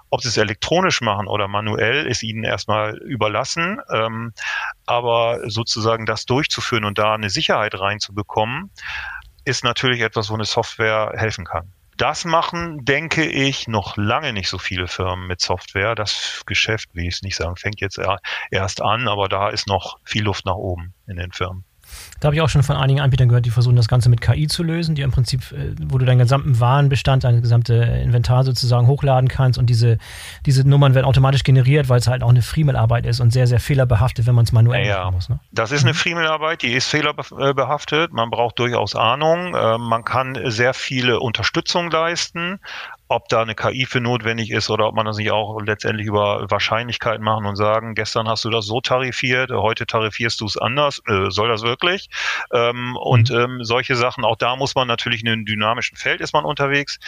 [0.09, 3.79] Ob sie es elektronisch machen oder manuell, ist ihnen erstmal überlassen.
[3.93, 4.33] Ähm,
[4.87, 8.71] aber sozusagen das durchzuführen und da eine Sicherheit reinzubekommen,
[9.45, 11.71] ist natürlich etwas, wo eine Software helfen kann.
[11.99, 15.95] Das machen, denke ich, noch lange nicht so viele Firmen mit Software.
[15.95, 17.99] Das Geschäft, wie ich es nicht sagen, fängt jetzt
[18.51, 21.65] erst an, aber da ist noch viel Luft nach oben in den Firmen.
[22.19, 24.47] Da habe ich auch schon von einigen Anbietern gehört, die versuchen das Ganze mit KI
[24.47, 28.87] zu lösen, die im Prinzip, äh, wo du deinen gesamten Warenbestand, dein gesamte Inventar sozusagen
[28.87, 29.97] hochladen kannst und diese,
[30.45, 33.59] diese Nummern werden automatisch generiert, weil es halt auch eine Friemelarbeit ist und sehr, sehr
[33.59, 35.29] fehlerbehaftet, wenn man es manuell ja, machen muss.
[35.29, 35.39] Ne?
[35.51, 35.97] Das ist eine mhm.
[35.97, 42.59] Friemelarbeit, die ist fehlerbehaftet, man braucht durchaus Ahnung, ähm, man kann sehr viele Unterstützung leisten,
[43.09, 46.45] ob da eine KI für notwendig ist oder ob man das nicht auch letztendlich über
[46.49, 51.01] Wahrscheinlichkeit machen und sagen, gestern hast du das so tarifiert, heute tarifierst du es anders,
[51.07, 52.09] äh, soll das wirklich?
[52.53, 53.39] Ähm, und mhm.
[53.39, 56.99] ähm, solche Sachen, auch da muss man natürlich in einem dynamischen Feld ist man unterwegs.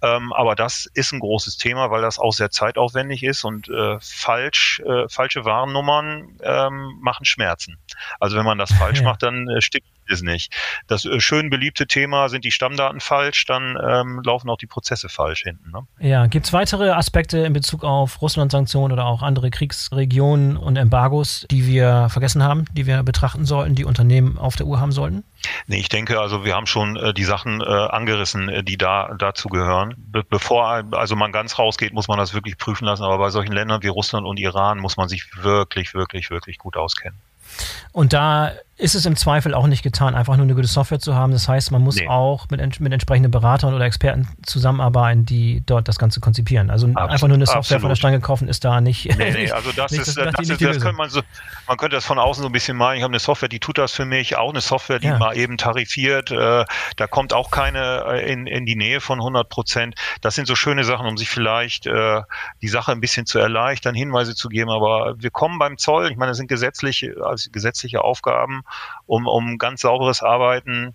[0.00, 3.98] Ähm, aber das ist ein großes Thema, weil das auch sehr zeitaufwendig ist und äh,
[4.00, 7.76] falsch, äh, falsche Warennummern ähm, machen Schmerzen.
[8.20, 9.04] Also wenn man das falsch ja.
[9.04, 10.52] macht, dann äh, stickt es nicht.
[10.86, 15.08] Das äh, schön beliebte Thema, sind die Stammdaten falsch, dann ähm, laufen auch die Prozesse
[15.08, 15.70] falsch hinten.
[15.70, 15.86] Ne?
[16.00, 21.46] Ja, gibt es weitere Aspekte in Bezug auf Russland-Sanktionen oder auch andere Kriegsregionen und Embargos,
[21.50, 25.24] die wir vergessen haben, die wir betrachten sollten, die Unternehmen auf der Uhr haben sollten?
[25.66, 29.14] Nee, ich denke, also wir haben schon äh, die Sachen äh, angerissen, äh, die da
[29.18, 29.94] dazu gehören.
[29.96, 33.02] Be bevor also man ganz rausgeht, muss man das wirklich prüfen lassen.
[33.02, 36.76] Aber bei solchen Ländern wie Russland und Iran muss man sich wirklich, wirklich, wirklich gut
[36.76, 37.18] auskennen.
[37.92, 38.52] Und da
[38.82, 41.30] ist es im Zweifel auch nicht getan, einfach nur eine gute Software zu haben.
[41.30, 42.08] Das heißt, man muss nee.
[42.08, 46.68] auch mit, mit entsprechenden Beratern oder Experten zusammenarbeiten, die dort das Ganze konzipieren.
[46.68, 47.10] Also Absolut.
[47.10, 47.80] einfach nur eine Software Absolut.
[47.82, 49.16] von der Stange kaufen ist da nicht.
[49.16, 51.22] Nee, nee, also das ist, das, das, das, ist, das könnte man so,
[51.68, 52.96] man könnte das von außen so ein bisschen meinen.
[52.96, 55.18] Ich habe eine Software, die tut das für mich, auch eine Software, die ja.
[55.18, 56.32] mal eben tarifiert.
[56.32, 56.64] Äh,
[56.96, 59.94] da kommt auch keine äh, in, in die Nähe von 100 Prozent.
[60.22, 62.22] Das sind so schöne Sachen, um sich vielleicht äh,
[62.62, 64.70] die Sache ein bisschen zu erleichtern, Hinweise zu geben.
[64.70, 68.64] Aber wir kommen beim Zoll, ich meine, das sind gesetzliche, also gesetzliche Aufgaben,
[69.06, 70.94] um, um ganz sauberes Arbeiten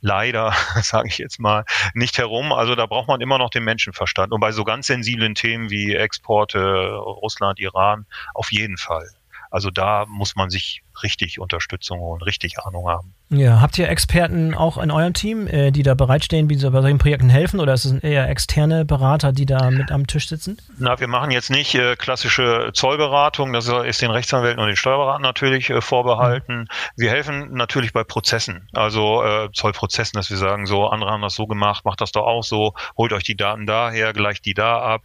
[0.00, 2.52] leider, sage ich jetzt mal, nicht herum.
[2.52, 4.32] Also da braucht man immer noch den Menschenverstand.
[4.32, 9.08] Und bei so ganz sensiblen Themen wie Exporte, Russland, Iran, auf jeden Fall.
[9.50, 13.14] Also da muss man sich richtig Unterstützung holen, richtig Ahnung haben.
[13.32, 16.98] Ja, habt ihr Experten auch in eurem Team, äh, die da bereitstehen, die bei solchen
[16.98, 20.58] Projekten helfen oder ist es eher externe Berater, die da mit am Tisch sitzen?
[20.78, 25.22] Na, wir machen jetzt nicht äh, klassische Zollberatung, das ist den Rechtsanwälten und den Steuerberatern
[25.22, 26.62] natürlich äh, vorbehalten.
[26.62, 26.68] Mhm.
[26.96, 31.36] Wir helfen natürlich bei Prozessen, also äh, Zollprozessen, dass wir sagen, so, andere haben das
[31.36, 34.80] so gemacht, macht das doch auch so, holt euch die Daten daher, gleicht die da
[34.80, 35.02] ab.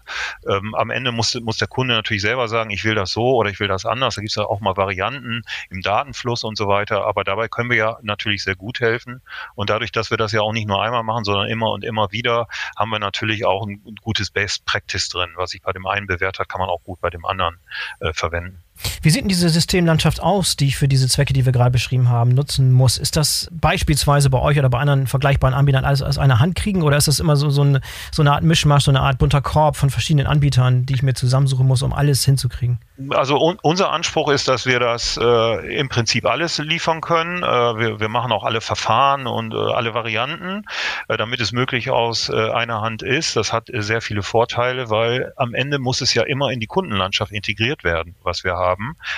[0.49, 3.51] Ähm, am Ende muss, muss der Kunde natürlich selber sagen, ich will das so oder
[3.51, 4.15] ich will das anders.
[4.15, 7.69] Da gibt es ja auch mal Varianten im Datenfluss und so weiter, aber dabei können
[7.69, 9.21] wir ja natürlich sehr gut helfen.
[9.55, 12.11] Und dadurch, dass wir das ja auch nicht nur einmal machen, sondern immer und immer
[12.11, 15.31] wieder, haben wir natürlich auch ein gutes Best Practice drin.
[15.35, 17.57] Was sich bei dem einen bewährt hat, kann man auch gut bei dem anderen
[17.99, 18.63] äh, verwenden.
[19.01, 22.09] Wie sieht denn diese Systemlandschaft aus, die ich für diese Zwecke, die wir gerade beschrieben
[22.09, 22.97] haben, nutzen muss?
[22.97, 26.81] Ist das beispielsweise bei euch oder bei anderen vergleichbaren Anbietern alles aus einer Hand kriegen
[26.81, 29.41] oder ist das immer so, so, eine, so eine Art Mischmasch, so eine Art bunter
[29.41, 32.79] Korb von verschiedenen Anbietern, die ich mir zusammensuchen muss, um alles hinzukriegen?
[33.09, 37.43] Also un unser Anspruch ist, dass wir das äh, im Prinzip alles liefern können.
[37.43, 40.63] Äh, wir, wir, machen auch alle Verfahren und äh, alle Varianten,
[41.09, 43.35] äh, damit es möglich aus äh, einer Hand ist.
[43.35, 47.33] Das hat sehr viele Vorteile, weil am Ende muss es ja immer in die Kundenlandschaft
[47.33, 48.64] integriert werden, was wir haben.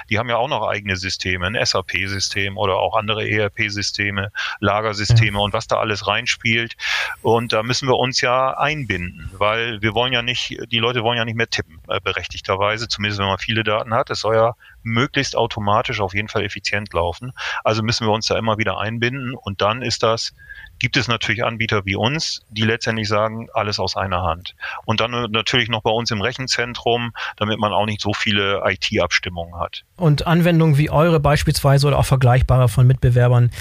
[0.09, 5.43] Die haben ja auch noch eigene Systeme, ein SAP-System oder auch andere ERP-Systeme, Lagersysteme ja.
[5.43, 6.75] und was da alles reinspielt.
[7.21, 11.17] Und da müssen wir uns ja einbinden, weil wir wollen ja nicht, die Leute wollen
[11.17, 14.09] ja nicht mehr tippen, äh, berechtigterweise, zumindest wenn man viele Daten hat.
[14.09, 17.33] Es soll ja möglichst automatisch auf jeden Fall effizient laufen.
[17.63, 20.33] Also müssen wir uns da immer wieder einbinden und dann ist das
[20.79, 24.55] gibt es natürlich Anbieter wie uns, die letztendlich sagen, alles aus einer Hand.
[24.85, 29.59] Und dann natürlich noch bei uns im Rechenzentrum, damit man auch nicht so viele IT-Abstimmungen
[29.59, 29.83] hat.
[29.97, 33.51] Und Anwendungen wie eure beispielsweise oder auch vergleichbare von Mitbewerbern,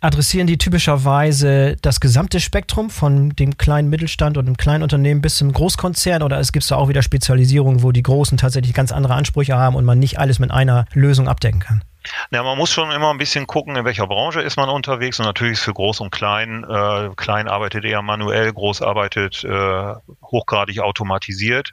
[0.00, 5.36] adressieren die typischerweise das gesamte Spektrum von dem kleinen Mittelstand und dem kleinen Unternehmen bis
[5.36, 9.14] zum Großkonzern oder es gibt da auch wieder Spezialisierungen, wo die Großen tatsächlich ganz andere
[9.14, 11.82] Ansprüche haben und man nicht alles mit einer Lösung abdecken kann?
[12.30, 15.26] Ja, man muss schon immer ein bisschen gucken, in welcher Branche ist man unterwegs und
[15.26, 16.64] natürlich ist für Groß und Klein.
[16.64, 21.72] Äh, Klein arbeitet eher manuell, Groß arbeitet äh, hochgradig automatisiert.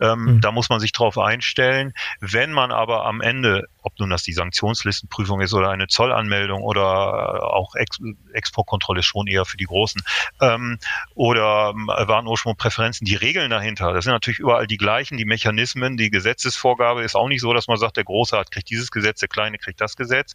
[0.00, 0.40] Ähm, mhm.
[0.40, 1.92] Da muss man sich drauf einstellen.
[2.20, 6.80] Wenn man aber am Ende, ob nun das die Sanktionslistenprüfung ist oder eine Zollanmeldung oder
[6.82, 7.98] äh, auch Ex
[8.32, 10.02] Exportkontrolle schon eher für die Großen
[10.40, 10.78] ähm,
[11.14, 15.96] oder äh, Warenursprung, Präferenzen, die Regeln dahinter, das sind natürlich überall die gleichen, die Mechanismen,
[15.96, 19.20] die Gesetzesvorgabe ist auch nicht so, dass man sagt, der Große hat kriegt dieses Gesetz,
[19.20, 20.34] der Kleine kriegt das Gesetz.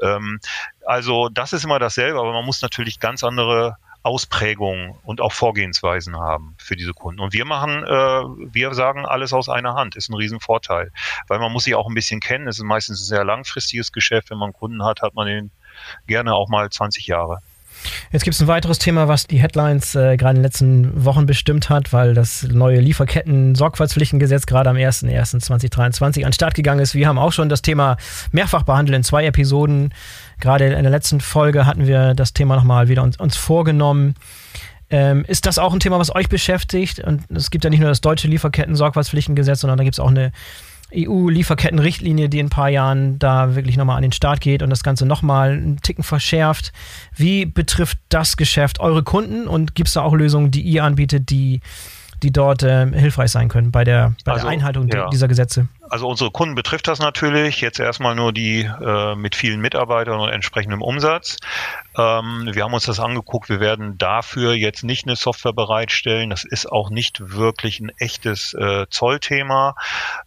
[0.00, 0.40] Ähm,
[0.84, 6.16] also das ist immer dasselbe, aber man muss natürlich ganz andere Ausprägungen und auch Vorgehensweisen
[6.16, 7.20] haben für diese Kunden.
[7.20, 7.88] Und wir machen, äh,
[8.54, 10.92] wir sagen alles aus einer Hand, ist ein Riesenvorteil,
[11.26, 12.48] weil man muss sich auch ein bisschen kennen.
[12.48, 14.30] Es ist meistens ein sehr langfristiges Geschäft.
[14.30, 15.50] Wenn man Kunden hat, hat man den
[16.06, 17.40] gerne auch mal 20 Jahre.
[18.12, 21.26] Jetzt gibt es ein weiteres Thema, was die Headlines äh, gerade in den letzten Wochen
[21.26, 26.94] bestimmt hat, weil das neue Lieferketten-Sorgfaltspflichtengesetz gerade am 01.01.2023 an den Start gegangen ist.
[26.94, 27.96] Wir haben auch schon das Thema
[28.32, 29.92] mehrfach behandelt in zwei Episoden.
[30.40, 34.14] Gerade in der letzten Folge hatten wir das Thema nochmal wieder uns, uns vorgenommen.
[34.90, 37.00] Ähm, ist das auch ein Thema, was euch beschäftigt?
[37.00, 40.32] Und es gibt ja nicht nur das deutsche Lieferketten-Sorgfaltspflichtengesetz, sondern da gibt es auch eine
[40.94, 44.82] EU-Lieferkettenrichtlinie, die in ein paar Jahren da wirklich nochmal an den Start geht und das
[44.82, 46.72] Ganze nochmal einen Ticken verschärft.
[47.14, 51.30] Wie betrifft das Geschäft eure Kunden und gibt es da auch Lösungen, die ihr anbietet,
[51.30, 51.60] die,
[52.22, 55.08] die dort äh, hilfreich sein können bei der, bei also, der Einhaltung ja.
[55.10, 55.68] dieser Gesetze?
[55.90, 57.60] Also unsere Kunden betrifft das natürlich.
[57.60, 61.36] Jetzt erstmal nur die äh, mit vielen Mitarbeitern und entsprechendem Umsatz.
[61.96, 63.48] Ähm, wir haben uns das angeguckt.
[63.48, 66.30] Wir werden dafür jetzt nicht eine Software bereitstellen.
[66.30, 69.74] Das ist auch nicht wirklich ein echtes äh, Zollthema.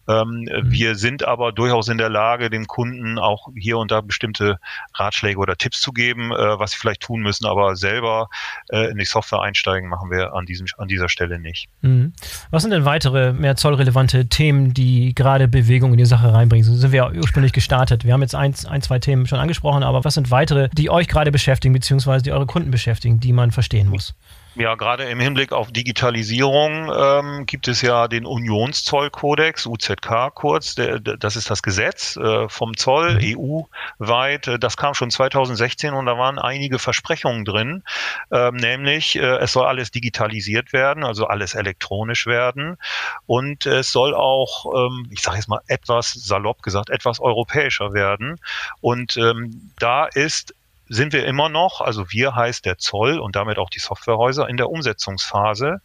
[0.08, 0.70] Ähm, mhm.
[0.70, 4.58] Wir sind aber durchaus in der Lage, dem Kunden auch hier und da bestimmte
[4.94, 7.46] Ratschläge oder Tipps zu geben, äh, was sie vielleicht tun müssen.
[7.46, 8.28] Aber selber
[8.70, 11.68] äh, in die Software einsteigen machen wir an, diesem, an dieser Stelle nicht.
[11.82, 12.12] Mhm.
[12.50, 16.64] Was sind denn weitere mehr zollrelevante Themen, die gerade Bewegung in die Sache reinbringen.
[16.64, 18.04] So sind wir ja ursprünglich gestartet.
[18.04, 21.06] Wir haben jetzt ein, ein, zwei Themen schon angesprochen, aber was sind weitere, die euch
[21.06, 24.14] gerade beschäftigen, beziehungsweise die eure Kunden beschäftigen, die man verstehen muss?
[24.54, 31.00] Ja, gerade im Hinblick auf Digitalisierung ähm, gibt es ja den Unionszollkodex, UZK kurz, der,
[31.00, 33.64] das ist das Gesetz äh, vom Zoll mhm.
[34.00, 34.48] EU-weit.
[34.48, 37.82] Äh, das kam schon 2016 und da waren einige Versprechungen drin,
[38.30, 42.76] ähm, nämlich äh, es soll alles digitalisiert werden, also alles elektronisch werden
[43.24, 48.38] und es soll auch, ähm, ich sage jetzt mal etwas salopp gesagt, etwas europäischer werden.
[48.82, 50.54] Und ähm, da ist
[50.92, 54.58] sind wir immer noch, also wir heißt der Zoll und damit auch die Softwarehäuser in
[54.58, 55.80] der Umsetzungsphase.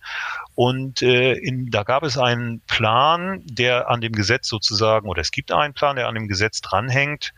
[0.54, 5.32] Und äh, in, da gab es einen Plan, der an dem Gesetz sozusagen, oder es
[5.32, 7.34] gibt einen Plan, der an dem Gesetz dranhängt,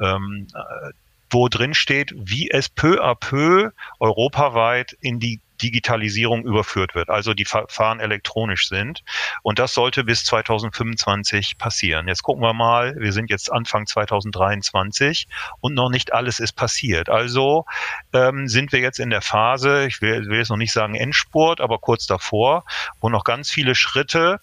[0.00, 0.92] ähm, äh,
[1.30, 7.34] wo drin steht, wie es peu à peu europaweit in die Digitalisierung überführt wird, also
[7.34, 9.02] die Verfahren elektronisch sind.
[9.42, 12.08] Und das sollte bis 2025 passieren.
[12.08, 15.28] Jetzt gucken wir mal, wir sind jetzt Anfang 2023
[15.60, 17.08] und noch nicht alles ist passiert.
[17.08, 17.64] Also
[18.12, 21.60] ähm, sind wir jetzt in der Phase, ich will, will jetzt noch nicht sagen Endspurt,
[21.60, 22.64] aber kurz davor,
[23.00, 24.40] wo noch ganz viele Schritte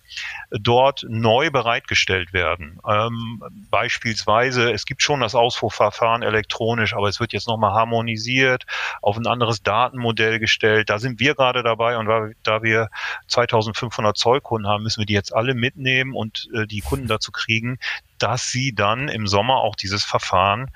[0.51, 2.79] dort neu bereitgestellt werden.
[2.87, 8.65] Ähm, beispielsweise, es gibt schon das Ausfuhrverfahren elektronisch, aber es wird jetzt nochmal harmonisiert,
[9.01, 10.89] auf ein anderes Datenmodell gestellt.
[10.89, 12.07] Da sind wir gerade dabei und
[12.43, 12.89] da wir
[13.27, 17.77] 2500 Zollkunden haben, müssen wir die jetzt alle mitnehmen und äh, die Kunden dazu kriegen,
[18.17, 20.71] dass sie dann im Sommer auch dieses Verfahren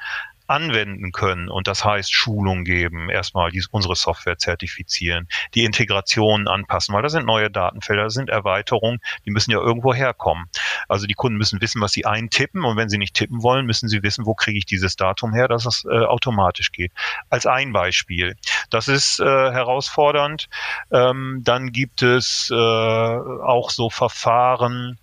[0.50, 1.50] anwenden können.
[1.50, 7.12] Und das heißt Schulung geben, erstmal die, unsere Software zertifizieren, die Integration anpassen, weil das
[7.12, 10.46] sind neue Datenfelder, das sind Erweiterungen, die müssen ja irgendwo herkommen.
[10.88, 13.88] Also die Kunden müssen wissen, was sie eintippen und wenn sie nicht tippen wollen, müssen
[13.90, 16.92] sie wissen, wo kriege ich dieses Datum her, dass es äh, automatisch geht.
[17.30, 18.36] Als ein Beispiel.
[18.70, 20.50] Das ist äh, herausfordernd.
[20.92, 24.98] Ähm, dann gibt es äh, auch so Verfahren,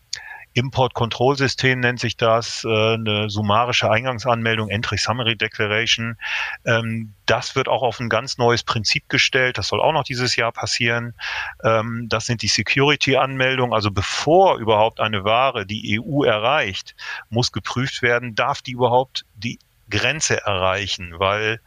[0.56, 6.16] Import-Control-System nennt sich das, äh, eine summarische Eingangsanmeldung, Entry Summary Declaration.
[6.64, 9.58] Ähm, das wird auch auf ein ganz neues Prinzip gestellt.
[9.58, 11.14] Das soll auch noch dieses Jahr passieren.
[11.62, 13.74] Ähm, das sind die Security-Anmeldungen.
[13.74, 16.96] Also bevor überhaupt eine Ware die EU erreicht,
[17.28, 19.58] muss geprüft werden, darf die überhaupt die
[19.90, 21.60] Grenze erreichen, weil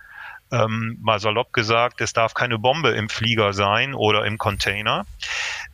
[0.52, 5.06] ähm, mal salopp gesagt, es darf keine Bombe im Flieger sein oder im Container.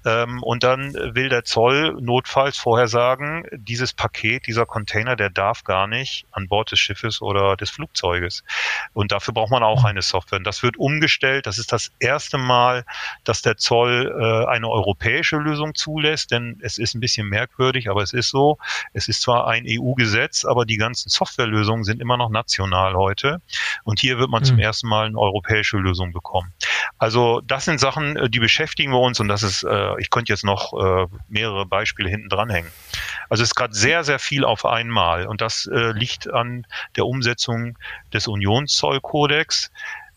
[0.05, 5.63] Ähm, und dann will der Zoll notfalls vorher sagen, dieses Paket, dieser Container, der darf
[5.63, 8.43] gar nicht an Bord des Schiffes oder des Flugzeuges.
[8.93, 10.37] Und dafür braucht man auch eine Software.
[10.37, 11.47] Und das wird umgestellt.
[11.47, 12.85] Das ist das erste Mal,
[13.23, 18.03] dass der Zoll äh, eine europäische Lösung zulässt, denn es ist ein bisschen merkwürdig, aber
[18.03, 18.57] es ist so.
[18.93, 23.41] Es ist zwar ein EU-Gesetz, aber die ganzen Softwarelösungen sind immer noch national heute.
[23.83, 24.45] Und hier wird man mhm.
[24.45, 26.53] zum ersten Mal eine europäische Lösung bekommen.
[26.97, 30.33] Also das sind Sachen, äh, die beschäftigen wir uns und das ist äh, ich könnte
[30.33, 32.71] jetzt noch äh, mehrere Beispiele hinten dranhängen.
[33.29, 37.77] Also es ist gerade sehr, sehr viel auf einmal und das liegt an der Umsetzung
[38.13, 39.71] des Unionszollkodex.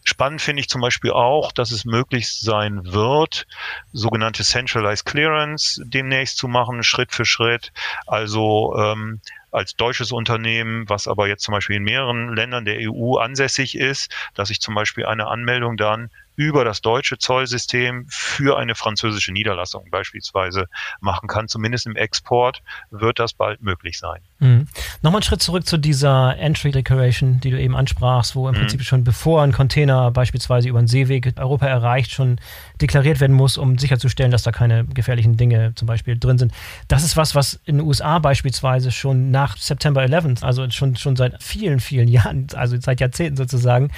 [0.05, 3.47] Spannend finde ich zum Beispiel auch, dass es möglich sein wird,
[3.93, 7.73] sogenannte Centralized Clearance demnächst zu machen, Schritt für Schritt.
[8.07, 13.17] Also ähm, als deutsches Unternehmen, was aber jetzt zum Beispiel in mehreren Ländern der EU
[13.17, 18.77] ansässig ist, dass ich zum Beispiel eine Anmeldung dann über das deutsche Zollsystem für eine
[18.77, 20.69] französische Niederlassung beispielsweise
[21.01, 21.49] machen kann.
[21.49, 24.21] Zumindest im Export wird das bald möglich sein.
[24.39, 24.69] Mhm.
[25.03, 28.61] Nochmal einen Schritt zurück zu dieser Entry Declaration, die du eben ansprachst, wo im mhm.
[28.61, 32.41] Prinzip schon bevor ein Container beispielsweise über einen Seeweg Europa erreicht, schon
[32.81, 36.53] deklariert werden muss, um sicherzustellen, dass da keine gefährlichen Dinge zum Beispiel drin sind.
[36.87, 41.15] Das ist was, was in den USA beispielsweise schon nach September 11, also schon, schon
[41.15, 43.91] seit vielen, vielen Jahren, also seit Jahrzehnten sozusagen,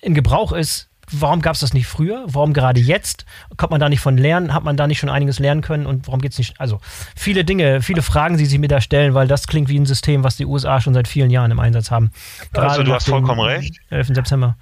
[0.00, 2.24] in Gebrauch ist, warum gab es das nicht früher?
[2.26, 3.24] Warum gerade jetzt?
[3.56, 4.52] Kommt man da nicht von lernen?
[4.52, 5.86] Hat man da nicht schon einiges lernen können?
[5.86, 6.60] Und warum geht es nicht?
[6.60, 6.80] Also
[7.16, 10.24] viele Dinge, viele Fragen, die Sie mir da stellen, weil das klingt wie ein System,
[10.24, 12.10] was die USA schon seit vielen Jahren im Einsatz haben.
[12.52, 13.78] Gerade also du hast vollkommen recht.
[13.90, 14.08] 11.
[14.08, 14.56] September.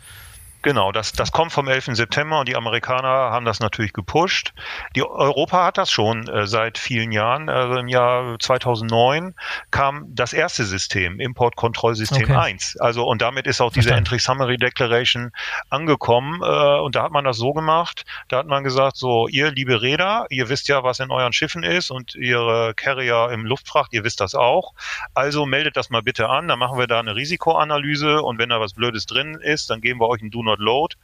[0.62, 1.90] Genau, das, das kommt vom 11.
[1.92, 4.52] September und die Amerikaner haben das natürlich gepusht.
[4.96, 7.48] Die Europa hat das schon äh, seit vielen Jahren.
[7.48, 9.34] Also im Jahr 2009
[9.70, 12.34] kam das erste System, Importkontrollsystem okay.
[12.34, 12.76] 1.
[12.78, 15.30] Also und damit ist auch diese Entry Summary Declaration
[15.70, 16.42] angekommen.
[16.42, 19.80] Äh, und da hat man das so gemacht, da hat man gesagt, so ihr liebe
[19.80, 24.02] Räder, ihr wisst ja, was in euren Schiffen ist und ihre Carrier im Luftfracht, ihr
[24.02, 24.74] wisst das auch.
[25.14, 28.60] Also meldet das mal bitte an, dann machen wir da eine Risikoanalyse und wenn da
[28.60, 30.96] was Blödes drin ist, dann geben wir euch ein Do not load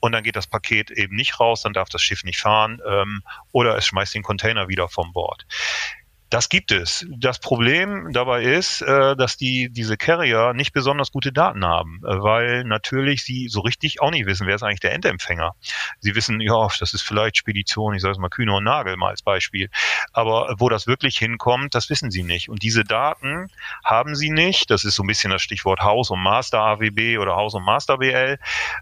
[0.00, 3.22] und dann geht das Paket eben nicht raus, dann darf das Schiff nicht fahren ähm,
[3.52, 5.46] oder es schmeißt den Container wieder vom Bord.
[6.30, 7.06] Das gibt es.
[7.10, 12.22] Das Problem dabei ist, äh, dass die, diese Carrier nicht besonders gute Daten haben, äh,
[12.22, 15.54] weil natürlich sie so richtig auch nicht wissen, wer ist eigentlich der Endempfänger.
[16.00, 19.10] Sie wissen, ja, das ist vielleicht Spedition, ich sage es mal Kühne und Nagel mal
[19.10, 19.68] als Beispiel.
[20.12, 22.48] Aber wo das wirklich hinkommt, das wissen sie nicht.
[22.48, 23.48] Und diese Daten
[23.84, 24.70] haben sie nicht.
[24.70, 27.98] Das ist so ein bisschen das Stichwort Haus- und Master AWB oder Haus- und Master
[27.98, 28.38] BL.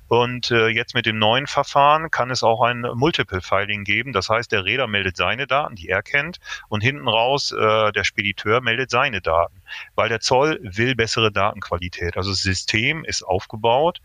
[0.08, 4.12] Und äh, jetzt mit dem neuen Verfahren kann es auch ein Multiple Filing geben.
[4.12, 7.92] Das heißt, der Räder meldet seine Daten, die er kennt, und hinten raus aus, äh,
[7.92, 9.62] der Spediteur meldet seine Daten,
[9.94, 12.16] weil der Zoll will bessere Datenqualität.
[12.16, 14.00] Also das System ist aufgebaut,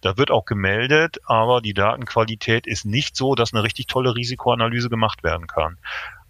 [0.00, 4.88] da wird auch gemeldet, aber die Datenqualität ist nicht so, dass eine richtig tolle Risikoanalyse
[4.88, 5.78] gemacht werden kann.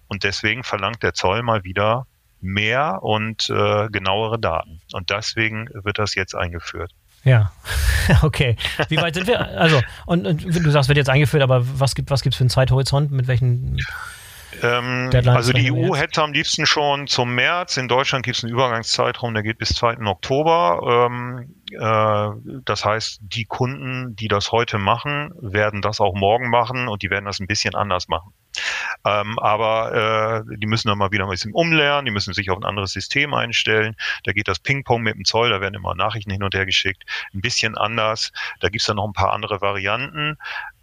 [0.08, 2.06] Und deswegen verlangt der Zoll mal wieder
[2.40, 4.80] mehr und äh, genauere Daten.
[4.92, 6.92] Und deswegen wird das jetzt eingeführt.
[7.24, 7.52] Ja,
[8.22, 8.56] okay.
[8.88, 9.40] Wie weit sind wir?
[9.58, 13.10] Also, und, und du sagst, wird jetzt eingeführt, aber was gibt es für einen Zeithorizont?
[13.10, 13.76] Mit welchen
[14.62, 17.76] ähm, also die EU hätte am liebsten schon zum März.
[17.76, 19.98] In Deutschland gibt es einen Übergangszeitraum, der geht bis 2.
[20.06, 21.08] Oktober.
[21.10, 26.88] Ähm, äh, das heißt, die Kunden, die das heute machen, werden das auch morgen machen
[26.88, 28.32] und die werden das ein bisschen anders machen.
[29.04, 32.58] Ähm, aber äh, die müssen dann mal wieder ein bisschen umlernen, die müssen sich auf
[32.58, 33.96] ein anderes System einstellen.
[34.24, 37.04] Da geht das Ping-Pong mit dem Zoll, da werden immer Nachrichten hin und her geschickt.
[37.34, 38.32] Ein bisschen anders.
[38.60, 40.36] Da gibt's dann noch ein paar andere Varianten.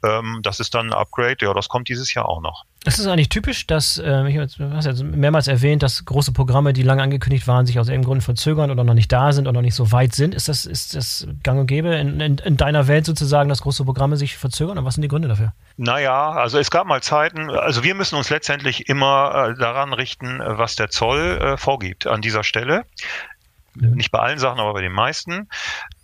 [0.06, 2.66] Ähm, das ist dann ein Upgrade, ja, das kommt dieses Jahr auch noch.
[2.88, 6.84] Es ist eigentlich typisch, dass, äh, ich habe es mehrmals erwähnt, dass große Programme, die
[6.84, 9.62] lange angekündigt waren, sich aus irgendeinem Grund verzögern oder noch nicht da sind oder noch
[9.64, 10.36] nicht so weit sind.
[10.36, 13.86] Ist das, ist das gang und gäbe in, in, in deiner Welt sozusagen, dass große
[13.86, 14.78] Programme sich verzögern?
[14.78, 15.54] Und was sind die Gründe dafür?
[15.78, 20.40] Naja, also es gab mal Zeiten, also wir müssen uns letztendlich immer äh, daran richten,
[20.40, 22.86] was der Zoll äh, vorgibt an dieser Stelle.
[23.76, 25.50] Nicht bei allen Sachen, aber bei den meisten.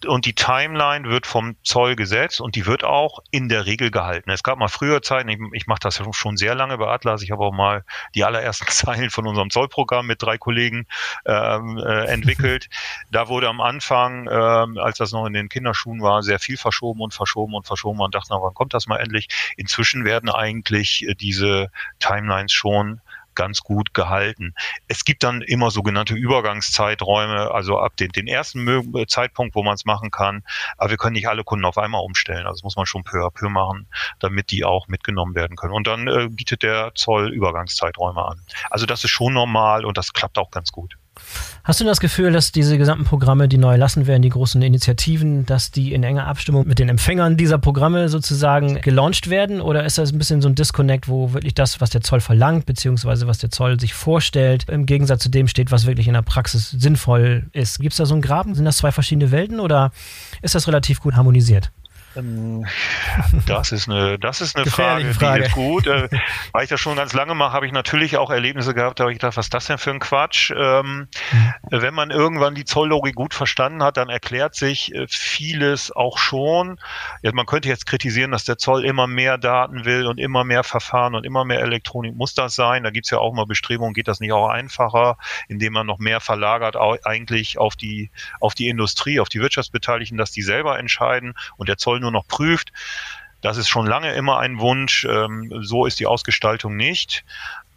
[0.06, 4.30] Und die Timeline wird vom Zoll gesetzt und die wird auch in der Regel gehalten.
[4.30, 7.32] Es gab mal früher Zeiten, ich, ich mache das schon sehr lange bei Atlas, ich
[7.32, 10.86] habe auch mal die allerersten Zeilen von unserem Zollprogramm mit drei Kollegen
[11.26, 12.70] ähm, äh, entwickelt.
[13.12, 17.02] Da wurde am Anfang, ähm, als das noch in den Kinderschuhen war, sehr viel verschoben
[17.02, 17.98] und verschoben und verschoben.
[17.98, 19.28] Man dachte, na, wann kommt das mal endlich?
[19.58, 23.02] Inzwischen werden eigentlich äh, diese Timelines schon
[23.36, 24.54] ganz gut gehalten.
[24.88, 29.86] Es gibt dann immer sogenannte Übergangszeiträume, also ab den, den ersten Zeitpunkt, wo man es
[29.86, 30.44] machen kann.
[30.78, 32.46] Aber wir können nicht alle Kunden auf einmal umstellen.
[32.46, 33.88] Also das muss man schon peu à peu machen,
[34.20, 35.74] damit die auch mitgenommen werden können.
[35.74, 38.42] Und dann äh, bietet der Zoll Übergangszeiträume an.
[38.70, 40.98] Also das ist schon normal und das klappt auch ganz gut.
[41.64, 45.46] Hast du das Gefühl, dass diese gesamten Programme, die neu lassen werden, die großen Initiativen,
[45.46, 49.62] dass die in enger Abstimmung mit den Empfängern dieser Programme sozusagen gelauncht werden?
[49.62, 52.66] Oder ist das ein bisschen so ein Disconnect, wo wirklich das, was der Zoll verlangt,
[52.66, 56.24] beziehungsweise was der Zoll sich vorstellt, im Gegensatz zu dem steht, was wirklich in der
[56.24, 57.80] Praxis sinnvoll ist?
[57.80, 58.56] Gibt es da so einen Graben?
[58.56, 59.92] Sind das zwei verschiedene Welten oder
[60.42, 61.72] ist das relativ gut harmonisiert?
[62.16, 62.66] Ähm,
[63.48, 65.88] das ist eine, das ist eine Frage, Frage, die ist gut.
[65.88, 66.10] Äh,
[66.52, 69.14] weil ich das schon ganz lange mache, habe ich natürlich auch Erlebnisse gehabt, da habe
[69.14, 70.52] ich gedacht, was ist das denn für ein Quatsch?
[70.56, 71.54] Ähm, mhm.
[71.70, 76.80] Wenn man irgendwann die Zolllogik gut verstanden hat, dann erklärt sich äh, vieles auch schon.
[77.22, 80.64] Ja, man könnte jetzt kritisieren, dass der Zoll immer mehr Daten will und immer mehr
[80.64, 82.16] Verfahren und immer mehr Elektronik.
[82.16, 82.84] Muss das sein?
[82.84, 86.00] Da gibt es ja auch mal Bestrebungen, geht das nicht auch einfacher, indem man noch
[86.00, 91.34] mehr verlagert eigentlich auf die, auf die Industrie, auf die Wirtschaftsbeteiligten, dass die selber entscheiden
[91.58, 92.72] und der Zoll nur noch prüft.
[93.42, 95.06] Das ist schon lange immer ein Wunsch.
[95.06, 97.24] Ähm, so ist die Ausgestaltung nicht.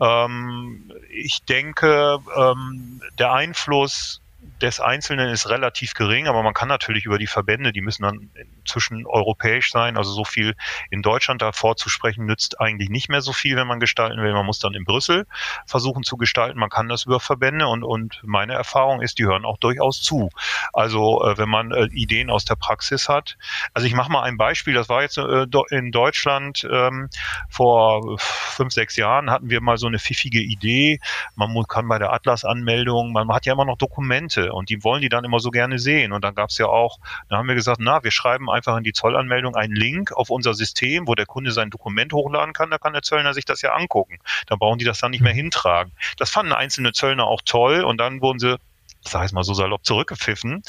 [0.01, 4.21] Ähm, ich denke, ähm, der Einfluss
[4.61, 8.31] des Einzelnen ist relativ gering, aber man kann natürlich über die Verbände, die müssen dann
[8.65, 10.57] inzwischen europäisch sein, also so viel
[10.91, 14.33] in Deutschland da vorzusprechen, nützt eigentlich nicht mehr so viel, wenn man gestalten will.
[14.33, 15.27] Man muss dann in Brüssel
[15.67, 16.59] versuchen zu gestalten.
[16.59, 20.31] Man kann das über Verbände und, und meine Erfahrung ist, die hören auch durchaus zu.
[20.73, 23.37] Also äh, wenn man äh, Ideen aus der Praxis hat.
[23.75, 27.09] Also ich mache mal ein Beispiel, das war jetzt äh, in Deutschland ähm,
[27.49, 31.01] vor fünf, sechs Jahren hatten wir mal so eine pfiffige Idee.
[31.35, 35.09] Man kann bei der Atlas-Anmeldung, man hat ja immer noch Dokumente und die wollen die
[35.09, 36.13] dann immer so gerne sehen.
[36.13, 36.99] Und dann gab es ja auch,
[37.29, 40.55] da haben wir gesagt, na, wir schreiben einfach in die Zollanmeldung einen Link auf unser
[40.55, 43.75] System, wo der Kunde sein Dokument hochladen kann, da kann der Zöllner sich das ja
[43.75, 44.19] angucken.
[44.47, 45.93] Dann brauchen die das dann nicht mehr hintragen.
[46.17, 48.57] Das fanden einzelne Zöllner auch toll und dann wurden sie
[49.07, 50.63] sag ich mal so salopp zurückgepfiffen,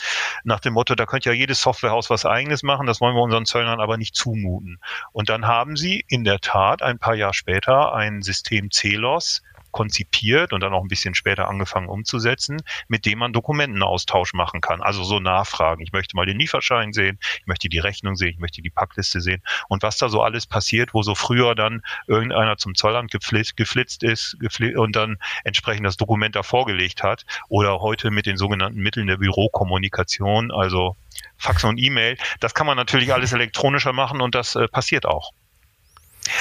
[0.44, 3.46] nach dem Motto, da könnte ja jedes Softwarehaus was eigenes machen, das wollen wir unseren
[3.46, 4.80] Zöllnern aber nicht zumuten.
[5.14, 9.42] Und dann haben sie in der Tat ein paar Jahre später ein System CELOS
[9.76, 14.82] konzipiert und dann auch ein bisschen später angefangen umzusetzen, mit dem man Dokumentenaustausch machen kann.
[14.82, 15.84] Also so Nachfragen.
[15.84, 19.20] Ich möchte mal den Lieferschein sehen, ich möchte die Rechnung sehen, ich möchte die Packliste
[19.20, 23.58] sehen und was da so alles passiert, wo so früher dann irgendeiner zum Zollamt geflitzt,
[23.58, 28.38] geflitzt ist geflitzt und dann entsprechend das Dokument da vorgelegt hat oder heute mit den
[28.38, 30.96] sogenannten Mitteln der Bürokommunikation, also
[31.36, 32.18] Fax und E-Mail.
[32.40, 35.32] Das kann man natürlich alles elektronischer machen und das äh, passiert auch.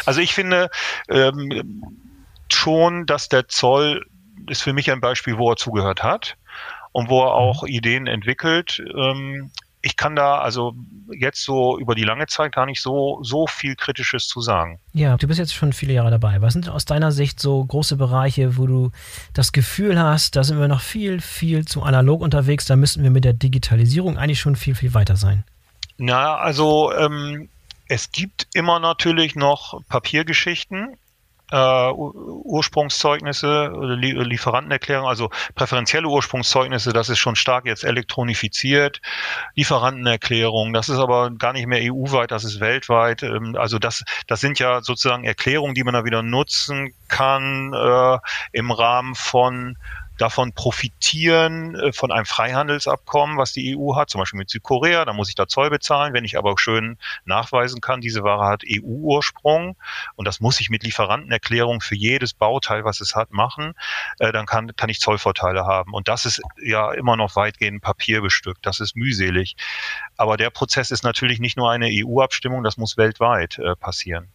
[0.07, 0.71] Also ich finde,
[1.09, 2.14] ähm,
[2.53, 4.05] schon, dass der Zoll
[4.49, 6.37] ist für mich ein Beispiel, wo er zugehört hat
[6.93, 7.33] und wo er mhm.
[7.33, 8.83] auch Ideen entwickelt.
[8.97, 9.51] Ähm,
[9.85, 10.75] ich kann da also
[11.13, 14.81] jetzt so über die lange Zeit gar nicht so, so viel Kritisches zu sagen.
[14.95, 16.41] Ja, du bist jetzt schon viele Jahre dabei.
[16.41, 18.93] Was sind aus deiner Sicht so große Bereiche, wo du
[19.35, 23.11] das Gefühl hast, da sind wir noch viel, viel zu analog unterwegs, da müssten wir
[23.11, 25.45] mit der Digitalisierung eigentlich schon viel, viel weiter sein?
[25.99, 27.51] Na, also ähm,
[27.87, 30.97] es gibt immer natürlich noch Papiergeschichten
[31.51, 39.01] äh, Ursprungszeugnisse, Lieferantenerklärung, also präferenzielle Ursprungszeugnisse, das ist schon stark jetzt elektronifiziert.
[39.55, 43.23] Lieferantenerklärung, das ist aber gar nicht mehr EU-weit, das ist weltweit.
[43.23, 48.19] Ähm, also das, das sind ja sozusagen Erklärungen, die man da wieder nutzen kann äh,
[48.53, 49.77] im Rahmen von
[50.19, 55.05] davon profitieren äh, von einem Freihandelsabkommen, was die EU hat, zum Beispiel mit Südkorea.
[55.05, 56.13] Da muss ich da Zoll bezahlen.
[56.15, 59.77] Wenn ich aber schön nachweisen kann, diese Ware hat EU-Ursprung
[60.17, 63.75] und das muss ich mit Lieferantenerklärung für jedes Bauteil, was es hat, machen,
[64.19, 65.93] äh, dann kann, kann ich Zollvorteile haben.
[65.93, 68.65] Und das ist ja immer noch weitgehend papierbestückt.
[68.65, 69.57] Das ist mühselig.
[70.17, 74.34] Aber der Prozess ist natürlich nicht nur eine EU-Abstimmung, das muss weltweit äh, passieren.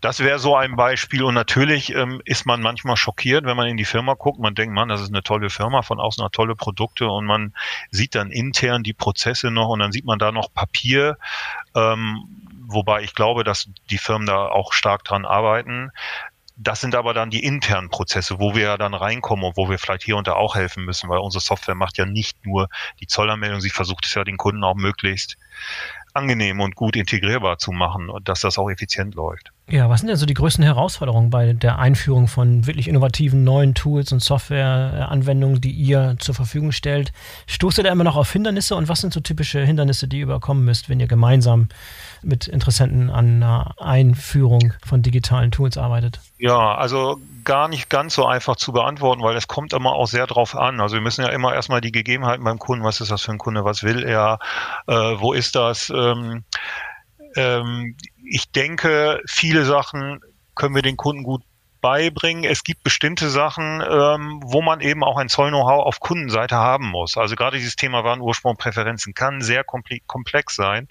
[0.00, 1.22] Das wäre so ein Beispiel.
[1.22, 4.38] Und natürlich ähm, ist man manchmal schockiert, wenn man in die Firma guckt.
[4.38, 7.54] Man denkt, man, das ist eine tolle Firma, von außen hat tolle Produkte und man
[7.90, 11.18] sieht dann intern die Prozesse noch und dann sieht man da noch Papier.
[11.74, 12.24] Ähm,
[12.66, 15.90] wobei ich glaube, dass die Firmen da auch stark dran arbeiten.
[16.58, 19.78] Das sind aber dann die internen Prozesse, wo wir ja dann reinkommen und wo wir
[19.78, 22.68] vielleicht hier und da auch helfen müssen, weil unsere Software macht ja nicht nur
[22.98, 25.36] die Zollanmeldung, sie versucht es ja den Kunden auch möglichst
[26.16, 29.52] angenehm und gut integrierbar zu machen und dass das auch effizient läuft.
[29.68, 33.74] Ja, was sind denn so die größten Herausforderungen bei der Einführung von wirklich innovativen neuen
[33.74, 37.12] Tools und Softwareanwendungen, die ihr zur Verfügung stellt?
[37.46, 40.24] Stoßt ihr da immer noch auf Hindernisse und was sind so typische Hindernisse, die ihr
[40.24, 41.68] überkommen müsst, wenn ihr gemeinsam
[42.26, 46.20] mit Interessenten an einer Einführung von digitalen Tools arbeitet?
[46.38, 50.26] Ja, also gar nicht ganz so einfach zu beantworten, weil es kommt immer auch sehr
[50.26, 50.80] drauf an.
[50.80, 53.38] Also wir müssen ja immer erstmal die Gegebenheiten beim Kunden, was ist das für ein
[53.38, 54.38] Kunde, was will er,
[54.86, 55.90] äh, wo ist das?
[55.90, 56.44] Ähm,
[57.36, 60.20] ähm, ich denke, viele Sachen
[60.54, 61.42] können wir den Kunden gut
[61.80, 62.42] beibringen.
[62.42, 67.16] Es gibt bestimmte Sachen, ähm, wo man eben auch ein Zoll-Know-how auf Kundenseite haben muss.
[67.16, 70.88] Also gerade dieses Thema Warenursprung, Präferenzen kann sehr komplex sein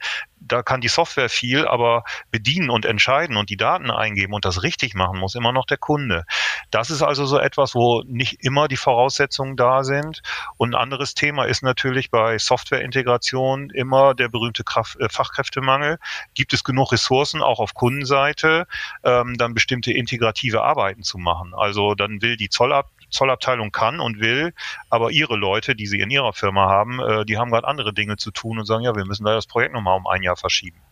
[0.47, 4.63] da kann die Software viel, aber bedienen und entscheiden und die Daten eingeben und das
[4.63, 6.25] richtig machen muss immer noch der Kunde.
[6.71, 10.21] Das ist also so etwas, wo nicht immer die Voraussetzungen da sind.
[10.57, 15.97] Und ein anderes Thema ist natürlich bei Softwareintegration immer der berühmte Kraft, äh, Fachkräftemangel.
[16.33, 18.67] Gibt es genug Ressourcen auch auf Kundenseite,
[19.03, 21.53] ähm, dann bestimmte integrative Arbeiten zu machen?
[21.55, 24.53] Also dann will die Zollab Zollabteilung kann und will,
[24.89, 28.17] aber ihre Leute, die sie in ihrer Firma haben, äh, die haben gerade andere Dinge
[28.17, 30.84] zu tun und sagen, ja, wir müssen da das Projekt nochmal um ein Jahr verschieben.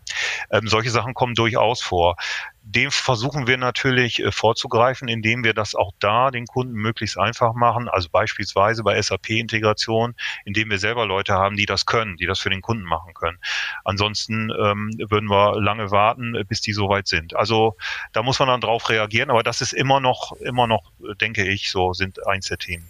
[0.52, 2.16] Ähm, solche Sachen kommen durchaus vor.
[2.64, 7.54] Dem versuchen wir natürlich äh, vorzugreifen, indem wir das auch da den Kunden möglichst einfach
[7.54, 7.90] machen.
[7.90, 10.16] Also beispielsweise bei SAP-Integration,
[10.46, 13.40] indem wir selber Leute haben, die das können, die das für den Kunden machen können.
[13.84, 17.36] Ansonsten ähm, würden wir lange warten, bis die soweit sind.
[17.36, 17.76] Also
[18.14, 21.70] da muss man dann drauf reagieren, aber das ist immer noch, immer noch, denke ich,
[21.70, 22.90] so sind eins der Themen.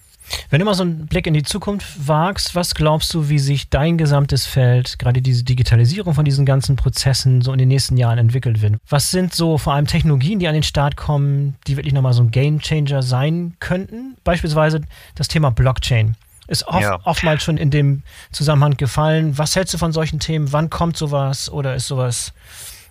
[0.49, 3.69] Wenn du mal so einen Blick in die Zukunft wagst, was glaubst du, wie sich
[3.69, 8.17] dein gesamtes Feld, gerade diese Digitalisierung von diesen ganzen Prozessen so in den nächsten Jahren
[8.17, 8.75] entwickelt wird?
[8.87, 12.23] Was sind so vor allem Technologien, die an den Start kommen, die wirklich nochmal so
[12.23, 14.15] ein Gamechanger sein könnten?
[14.23, 14.81] Beispielsweise
[15.15, 16.15] das Thema Blockchain.
[16.47, 16.99] Ist oft, ja.
[17.05, 19.37] oftmals schon in dem Zusammenhang gefallen.
[19.37, 20.51] Was hältst du von solchen Themen?
[20.51, 22.33] Wann kommt sowas oder ist sowas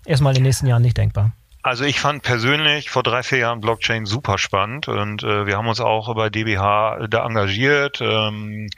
[0.07, 1.32] erstmal in den nächsten Jahren nicht denkbar?
[1.63, 5.69] Also ich fand persönlich vor drei, vier Jahren Blockchain super spannend und äh, wir haben
[5.69, 8.69] uns auch bei DBH da engagiert ähm,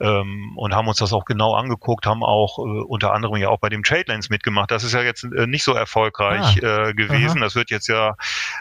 [0.00, 3.58] ähm, und haben uns das auch genau angeguckt, haben auch äh, unter anderem ja auch
[3.58, 4.70] bei dem Tradelens mitgemacht.
[4.70, 6.88] Das ist ja jetzt äh, nicht so erfolgreich ah.
[6.88, 7.38] äh, gewesen.
[7.38, 7.44] Aha.
[7.44, 8.16] Das wird jetzt ja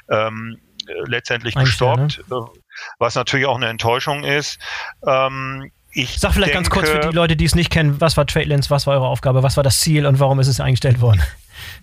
[0.10, 0.58] ähm,
[1.06, 2.46] letztendlich Eigentlich gestoppt, ja, ne?
[2.46, 2.60] Äh,
[2.98, 4.58] was natürlich auch eine Enttäuschung ist.
[5.06, 8.16] Ähm, ich Sag vielleicht denke, ganz kurz für die Leute, die es nicht kennen, was
[8.16, 11.02] war Tradelens, was war eure Aufgabe, was war das Ziel und warum ist es eingestellt
[11.02, 11.22] worden?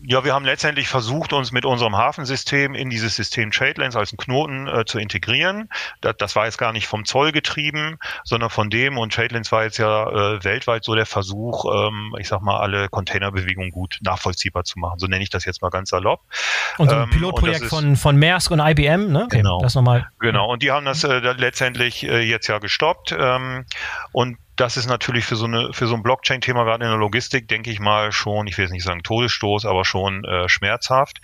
[0.05, 4.19] Ja, wir haben letztendlich versucht, uns mit unserem Hafensystem in dieses System TradeLens als einen
[4.19, 5.69] Knoten äh, zu integrieren.
[6.01, 9.65] Das, das, war jetzt gar nicht vom Zoll getrieben, sondern von dem und TradeLens war
[9.65, 14.65] jetzt ja äh, weltweit so der Versuch, ähm, ich sag mal, alle Containerbewegungen gut nachvollziehbar
[14.65, 14.99] zu machen.
[14.99, 16.23] So nenne ich das jetzt mal ganz salopp.
[16.79, 19.25] Und so ein ähm, Pilotprojekt von, von Maersk und IBM, ne?
[19.25, 19.61] Okay, genau.
[19.61, 20.09] Das nochmal.
[20.19, 20.51] Genau.
[20.51, 23.15] Und die haben das äh, letztendlich äh, jetzt ja gestoppt.
[23.19, 23.65] Ähm,
[24.13, 27.49] und das ist natürlich für so eine für so ein Blockchain-Thema gerade in der Logistik,
[27.49, 31.21] denke ich mal schon, ich will jetzt nicht sagen Todesstoß, aber schon äh, schmerzhaft.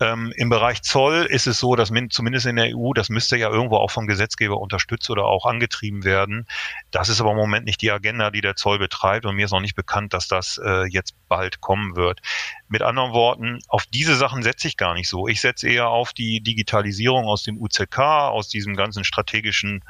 [0.00, 3.36] Ähm, Im Bereich Zoll ist es so, dass min, zumindest in der EU, das müsste
[3.36, 6.46] ja irgendwo auch vom Gesetzgeber unterstützt oder auch angetrieben werden.
[6.90, 9.52] Das ist aber im Moment nicht die Agenda, die der Zoll betreibt und mir ist
[9.52, 12.20] auch nicht bekannt, dass das äh, jetzt bald kommen wird.
[12.68, 15.26] Mit anderen Worten, auf diese Sachen setze ich gar nicht so.
[15.26, 19.82] Ich setze eher auf die Digitalisierung aus dem UZK, aus diesem ganzen strategischen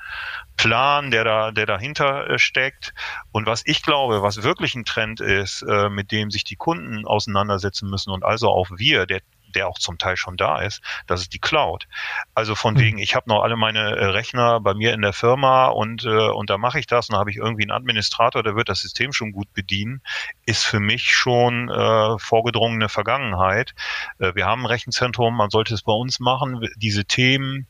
[0.57, 2.95] Plan, der da, der dahinter äh, steckt.
[3.33, 7.05] Und was ich glaube, was wirklich ein Trend ist, äh, mit dem sich die Kunden
[7.05, 9.21] auseinandersetzen müssen und also auch wir, der
[9.55, 11.87] der auch zum Teil schon da ist, das ist die Cloud.
[12.35, 12.79] Also von mhm.
[12.79, 16.29] wegen, ich habe noch alle meine äh, Rechner bei mir in der Firma und, äh,
[16.29, 18.81] und da mache ich das und da habe ich irgendwie einen Administrator, der wird das
[18.81, 20.03] System schon gut bedienen,
[20.47, 23.75] ist für mich schon äh, vorgedrungene Vergangenheit.
[24.19, 26.69] Äh, wir haben ein Rechenzentrum, man sollte es bei uns machen.
[26.77, 27.67] Diese Themen,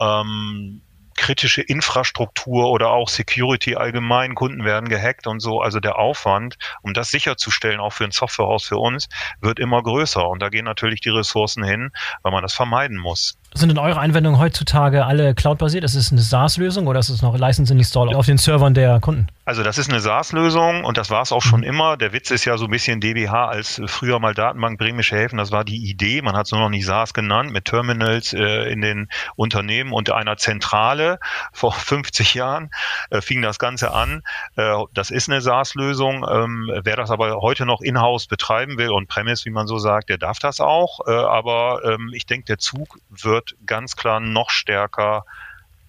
[0.00, 0.82] ähm,
[1.16, 5.60] kritische Infrastruktur oder auch Security allgemein, Kunden werden gehackt und so.
[5.60, 9.08] Also der Aufwand, um das sicherzustellen, auch für ein Softwarehaus für uns,
[9.40, 10.28] wird immer größer.
[10.28, 11.90] Und da gehen natürlich die Ressourcen hin,
[12.22, 13.38] weil man das vermeiden muss.
[13.56, 15.82] Sind denn eure Anwendungen heutzutage alle cloud-basiert?
[15.82, 19.00] Ist es eine SaaS-Lösung oder ist es noch License and Install auf den Servern der
[19.00, 19.28] Kunden?
[19.46, 21.66] Also das ist eine SaaS-Lösung und das war es auch schon mhm.
[21.66, 21.96] immer.
[21.96, 25.38] Der Witz ist ja so ein bisschen DBH als früher mal Datenbank Bremische Häfen.
[25.38, 26.20] Das war die Idee.
[26.20, 30.10] Man hat es nur noch nicht SaaS genannt mit Terminals äh, in den Unternehmen und
[30.10, 31.18] einer Zentrale.
[31.52, 32.70] Vor 50 Jahren
[33.10, 34.22] äh, fing das Ganze an.
[34.56, 36.26] Äh, das ist eine SaaS-Lösung.
[36.28, 40.10] Ähm, wer das aber heute noch in-house betreiben will und Premise, wie man so sagt,
[40.10, 41.06] der darf das auch.
[41.06, 45.24] Äh, aber ähm, ich denke, der Zug wird wird ganz klar noch stärker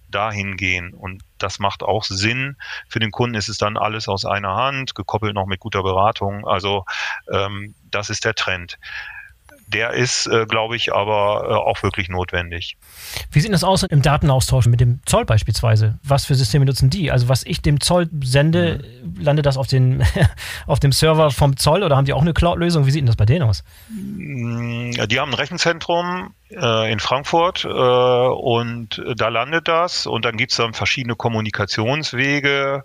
[0.10, 0.94] dahin gehen.
[0.94, 2.56] Und das macht auch Sinn.
[2.88, 6.48] Für den Kunden ist es dann alles aus einer Hand, gekoppelt noch mit guter Beratung.
[6.48, 6.86] Also
[7.32, 8.78] ähm, das ist der Trend
[9.68, 12.78] der ist, äh, glaube ich, aber äh, auch wirklich notwendig.
[13.32, 16.00] Wie sieht das aus im Datenaustausch mit dem Zoll beispielsweise?
[16.04, 17.12] Was für Systeme nutzen die?
[17.12, 19.22] Also was ich dem Zoll sende, mhm.
[19.22, 20.04] landet das auf, den,
[20.68, 22.86] auf dem Server vom Zoll oder haben die auch eine Cloud-Lösung?
[22.86, 23.64] Wie sieht denn das bei denen aus?
[23.90, 30.38] Mm, die haben ein Rechenzentrum äh, in Frankfurt äh, und da landet das und dann
[30.38, 32.84] gibt es dann verschiedene Kommunikationswege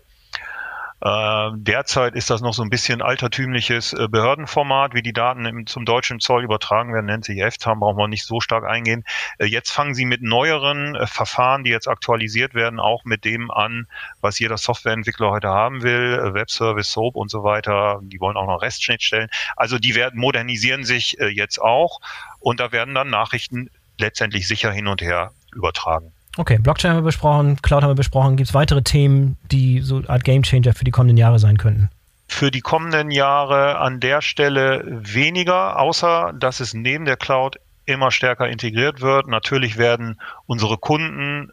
[1.04, 6.20] derzeit ist das noch so ein bisschen altertümliches äh, Behördenformat, wie die Daten zum deutschen
[6.20, 9.02] Zoll übertragen werden, nennt sich EFTAM, brauchen wir nicht so stark eingehen.
[9.38, 13.50] Äh, jetzt fangen sie mit neueren äh, Verfahren, die jetzt aktualisiert werden, auch mit dem
[13.50, 13.88] an,
[14.20, 17.98] was jeder Softwareentwickler heute haben will, Webservice, SOAP und so weiter.
[18.04, 19.28] Die wollen auch noch REST-Schnittstellen.
[19.56, 22.00] Also die werden modernisieren sich jetzt auch
[22.38, 26.12] und da werden dann Nachrichten letztendlich sicher hin und her übertragen.
[26.36, 28.36] Okay, Blockchain haben wir besprochen, Cloud haben wir besprochen.
[28.36, 31.90] Gibt es weitere Themen, die so eine Art Gamechanger für die kommenden Jahre sein könnten?
[32.28, 38.10] Für die kommenden Jahre an der Stelle weniger, außer dass es neben der Cloud immer
[38.10, 39.26] stärker integriert wird.
[39.28, 41.50] Natürlich werden unsere Kunden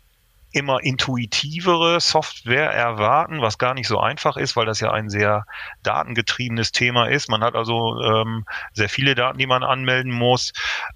[0.51, 5.45] immer intuitivere Software erwarten, was gar nicht so einfach ist, weil das ja ein sehr
[5.83, 7.29] datengetriebenes Thema ist.
[7.29, 10.53] Man hat also ähm, sehr viele Daten, die man anmelden muss,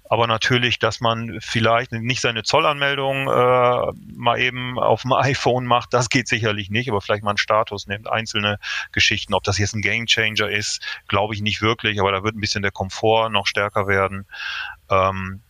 [0.08, 5.94] aber natürlich, dass man vielleicht nicht seine Zollanmeldung äh, mal eben auf dem iPhone macht,
[5.94, 8.58] das geht sicherlich nicht, aber vielleicht mal einen Status nimmt, einzelne
[8.90, 9.34] Geschichten.
[9.34, 12.62] Ob das jetzt ein Gamechanger ist, glaube ich nicht wirklich, aber da wird ein bisschen
[12.62, 14.26] der Komfort noch stärker werden.
[14.90, 15.43] Ähm,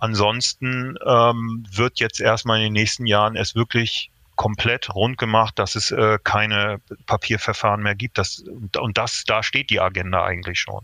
[0.00, 5.74] Ansonsten ähm, wird jetzt erstmal in den nächsten Jahren es wirklich komplett rund gemacht, dass
[5.74, 8.18] es äh, keine Papierverfahren mehr gibt.
[8.18, 8.44] Das,
[8.80, 10.80] und das, da steht die Agenda eigentlich schon.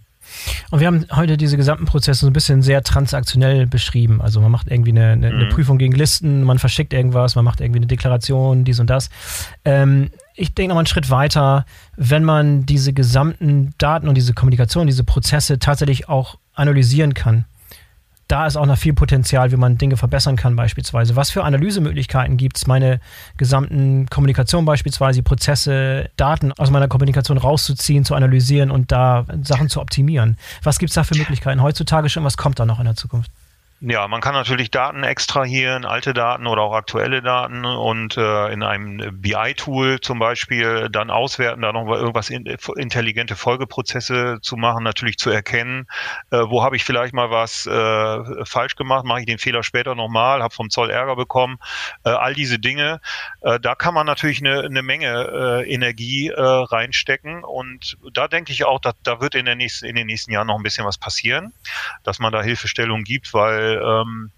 [0.71, 4.21] Und wir haben heute diese gesamten Prozesse so ein bisschen sehr transaktionell beschrieben.
[4.21, 5.37] Also man macht irgendwie eine, eine, mhm.
[5.37, 9.11] eine Prüfung gegen Listen, man verschickt irgendwas, man macht irgendwie eine Deklaration, dies und das.
[9.65, 11.65] Ähm, ich denke noch mal einen Schritt weiter,
[11.97, 17.45] wenn man diese gesamten Daten und diese Kommunikation, diese Prozesse tatsächlich auch analysieren kann
[18.29, 21.17] da ist auch noch viel Potenzial, wie man Dinge verbessern kann beispielsweise.
[21.17, 23.01] Was für Analysemöglichkeiten gibt es, meine
[23.37, 29.81] gesamten Kommunikation beispielsweise, Prozesse, Daten aus meiner Kommunikation rauszuziehen, zu analysieren und da Sachen zu
[29.81, 30.37] optimieren?
[30.63, 32.25] Was gibt es da für Möglichkeiten heutzutage schon?
[32.25, 33.31] Was kommt da noch in der Zukunft?
[33.87, 38.63] Ja, man kann natürlich Daten extrahieren, alte Daten oder auch aktuelle Daten und äh, in
[38.63, 45.19] einem BI-Tool zum Beispiel dann auswerten, da noch irgendwas in, intelligente Folgeprozesse zu machen, natürlich
[45.19, 45.87] zu erkennen,
[46.31, 49.95] äh, wo habe ich vielleicht mal was äh, falsch gemacht, mache ich den Fehler später
[49.95, 51.59] nochmal, habe vom Zoll Ärger bekommen,
[52.07, 53.03] äh, all diese Dinge,
[53.43, 58.65] äh, da kann man natürlich eine, eine Menge äh, Energie reinstecken und da denke ich
[58.65, 60.97] auch, dass, da wird in, der nächsten, in den nächsten Jahren noch ein bisschen was
[60.97, 61.53] passieren,
[62.03, 64.31] dass man da Hilfestellung gibt, weil ähm,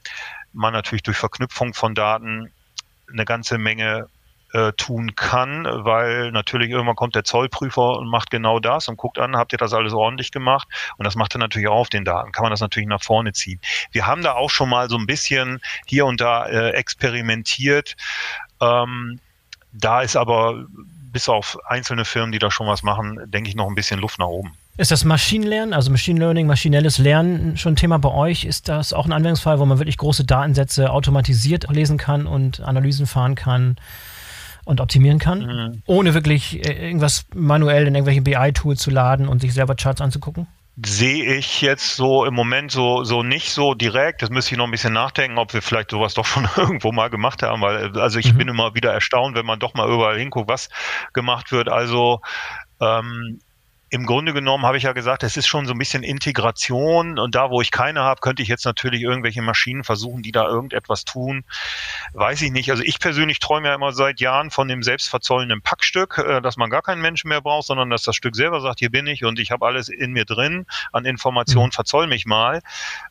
[0.52, 2.50] man natürlich durch Verknüpfung von Daten
[3.10, 4.08] eine ganze Menge
[4.52, 9.18] äh, tun kann, weil natürlich irgendwann kommt der Zollprüfer und macht genau das und guckt
[9.18, 10.68] an, habt ihr das alles ordentlich gemacht?
[10.96, 13.32] Und das macht er natürlich auch auf den Daten, kann man das natürlich nach vorne
[13.32, 13.60] ziehen.
[13.92, 17.96] Wir haben da auch schon mal so ein bisschen hier und da äh, experimentiert.
[18.60, 19.20] Ähm,
[19.72, 20.64] da ist aber
[21.12, 24.18] bis auf einzelne Firmen, die da schon was machen, denke ich noch ein bisschen Luft
[24.18, 24.52] nach oben.
[24.78, 28.44] Ist das Maschinenlernen, also Machine Learning, maschinelles Lernen schon ein Thema bei euch?
[28.44, 33.06] Ist das auch ein Anwendungsfall, wo man wirklich große Datensätze automatisiert lesen kann und Analysen
[33.06, 33.76] fahren kann
[34.66, 35.82] und optimieren kann, mhm.
[35.86, 40.46] ohne wirklich äh, irgendwas manuell in irgendwelche BI-Tools zu laden und sich selber Charts anzugucken?
[40.84, 44.20] sehe ich jetzt so im Moment so, so nicht so direkt.
[44.20, 47.08] Das müsste ich noch ein bisschen nachdenken, ob wir vielleicht sowas doch schon irgendwo mal
[47.08, 48.38] gemacht haben, weil, also ich mhm.
[48.38, 50.68] bin immer wieder erstaunt, wenn man doch mal überall hinguckt, was
[51.14, 51.70] gemacht wird.
[51.70, 52.20] Also,
[52.80, 53.40] ähm,
[53.88, 57.36] im Grunde genommen habe ich ja gesagt, es ist schon so ein bisschen Integration und
[57.36, 61.04] da, wo ich keine habe, könnte ich jetzt natürlich irgendwelche Maschinen versuchen, die da irgendetwas
[61.04, 61.44] tun.
[62.12, 62.70] Weiß ich nicht.
[62.70, 66.68] Also ich persönlich träume ja immer seit Jahren von dem selbstverzollenden Packstück, äh, dass man
[66.68, 69.38] gar keinen Menschen mehr braucht, sondern dass das Stück selber sagt, hier bin ich und
[69.38, 71.72] ich habe alles in mir drin an Informationen, mhm.
[71.72, 72.62] verzoll mich mal.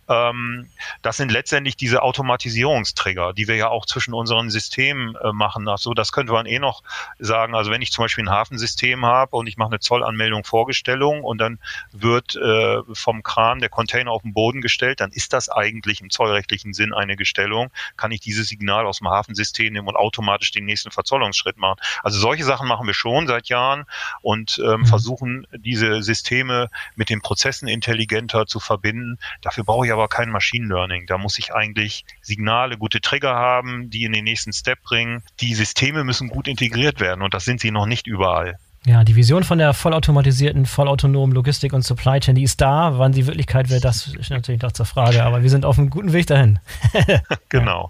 [0.10, 0.68] Ähm,
[1.02, 5.68] das sind letztendlich diese Automatisierungstrigger, die wir ja auch zwischen unseren Systemen äh, machen.
[5.70, 6.84] Ach so, das könnte man eh noch
[7.18, 7.56] sagen.
[7.56, 11.38] Also wenn ich zum Beispiel ein Hafensystem habe und ich mache eine Zollanmeldung Vorgestellung und
[11.38, 11.60] dann
[11.92, 16.10] wird äh, vom Kran der Container auf den Boden gestellt, dann ist das eigentlich im
[16.10, 17.70] zollrechtlichen Sinn eine Gestellung.
[17.98, 21.80] Kann ich dieses Signal aus dem Hafensystem nehmen und automatisch den nächsten Verzollungsschritt machen.
[22.02, 23.86] Also solche Sachen machen wir schon seit Jahren
[24.22, 24.86] und ähm, mhm.
[24.88, 29.20] versuchen diese Systeme mit den Prozessen intelligenter zu verbinden.
[29.42, 31.06] Dafür brauche ich aber kein Machine Learning.
[31.06, 35.22] Da muss ich eigentlich Signale, gute Trigger haben, die in den nächsten Step bringen.
[35.42, 38.58] Die Systeme müssen gut integriert werden und das sind sie noch nicht überall.
[38.86, 43.00] Ja, die Vision von der vollautomatisierten, vollautonomen Logistik und Supply Chain, die ist da.
[43.00, 45.90] Wann die Wirklichkeit wird, das ist natürlich noch zur Frage, aber wir sind auf einem
[45.90, 46.60] guten Weg dahin.
[47.50, 47.90] genau.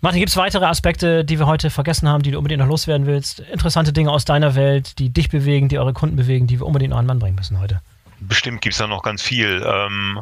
[0.00, 3.06] Martin, gibt es weitere Aspekte, die wir heute vergessen haben, die du unbedingt noch loswerden
[3.06, 3.40] willst?
[3.40, 6.90] Interessante Dinge aus deiner Welt, die dich bewegen, die eure Kunden bewegen, die wir unbedingt
[6.90, 7.80] noch an den Mann bringen müssen heute?
[8.20, 9.64] Bestimmt gibt es da noch ganz viel.
[9.66, 10.20] Ähm,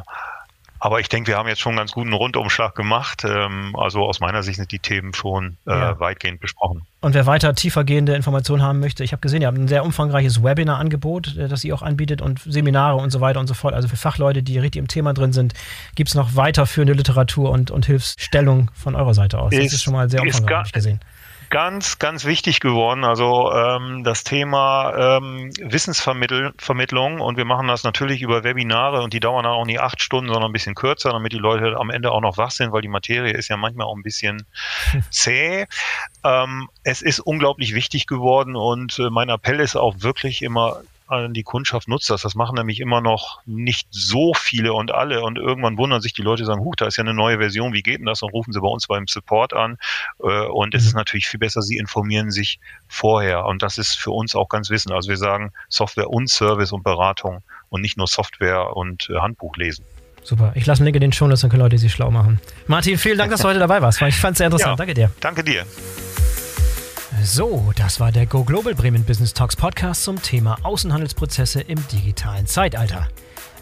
[0.80, 3.22] aber ich denke, wir haben jetzt schon einen ganz guten Rundumschlag gemacht.
[3.24, 6.00] Ähm, also aus meiner Sicht sind die Themen schon äh, ja.
[6.00, 6.82] weitgehend besprochen.
[7.02, 10.42] Und wer weiter tiefergehende Informationen haben möchte, ich habe gesehen, ihr habt ein sehr umfangreiches
[10.42, 13.74] Webinar-Angebot, äh, das ihr auch anbietet und Seminare und so weiter und so fort.
[13.74, 15.52] Also für Fachleute, die richtig im Thema drin sind,
[15.96, 19.50] gibt es noch weiterführende Literatur und, und Hilfsstellung von eurer Seite aus.
[19.50, 21.00] Das ist, ist schon mal sehr umfangreich, gesehen
[21.50, 23.04] ganz, ganz wichtig geworden.
[23.04, 29.20] Also ähm, das Thema ähm, Wissensvermittlung und wir machen das natürlich über Webinare und die
[29.20, 32.20] dauern auch nicht acht Stunden, sondern ein bisschen kürzer, damit die Leute am Ende auch
[32.20, 34.46] noch wach sind, weil die Materie ist ja manchmal auch ein bisschen
[35.10, 35.66] zäh.
[36.24, 40.80] Ähm, es ist unglaublich wichtig geworden und äh, mein Appell ist auch wirklich immer
[41.30, 42.22] die Kundschaft nutzt das.
[42.22, 45.22] Das machen nämlich immer noch nicht so viele und alle.
[45.22, 47.82] Und irgendwann wundern sich die Leute, sagen, huch, da ist ja eine neue Version, wie
[47.82, 48.22] geht denn das?
[48.22, 49.78] Und rufen sie bei uns beim Support an.
[50.22, 50.98] Äh, und es ist mhm.
[50.98, 53.44] natürlich viel besser, sie informieren sich vorher.
[53.46, 54.92] Und das ist für uns auch ganz wissen.
[54.92, 59.56] Also wir sagen Software und Service und Beratung und nicht nur Software und äh, Handbuch
[59.56, 59.84] lesen.
[60.22, 60.52] Super.
[60.54, 62.40] Ich lasse einen Link in den Show, dann können Leute sich schlau machen.
[62.66, 64.00] Martin, vielen Dank, dass du heute dabei warst.
[64.02, 64.72] Ich fand es sehr interessant.
[64.72, 65.10] Ja, danke dir.
[65.20, 65.64] Danke dir.
[67.18, 72.46] So, das war der Go Global Bremen Business Talks Podcast zum Thema Außenhandelsprozesse im digitalen
[72.46, 73.08] Zeitalter.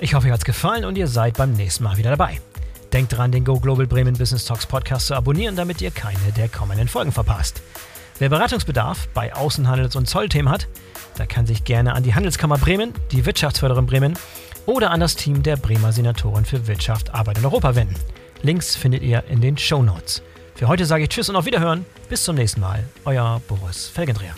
[0.01, 2.41] Ich hoffe, euch es gefallen und ihr seid beim nächsten Mal wieder dabei.
[2.93, 6.49] Denkt dran, den Go Global Bremen Business Talks Podcast zu abonnieren, damit ihr keine der
[6.49, 7.63] kommenden Folgen verpasst.
[8.19, 10.69] Wer Beratungsbedarf bei Außenhandels- und Zollthemen hat,
[11.19, 14.19] der kann sich gerne an die Handelskammer Bremen, die Wirtschaftsförderin Bremen
[14.67, 17.97] oder an das Team der Bremer Senatoren für Wirtschaft, Arbeit und Europa wenden.
[18.43, 20.23] Links findet ihr in den Show Notes.
[20.59, 21.87] Für heute sage ich Tschüss und auf Wiederhören.
[22.09, 22.83] Bis zum nächsten Mal.
[23.05, 24.35] Euer Boris Felgendreher.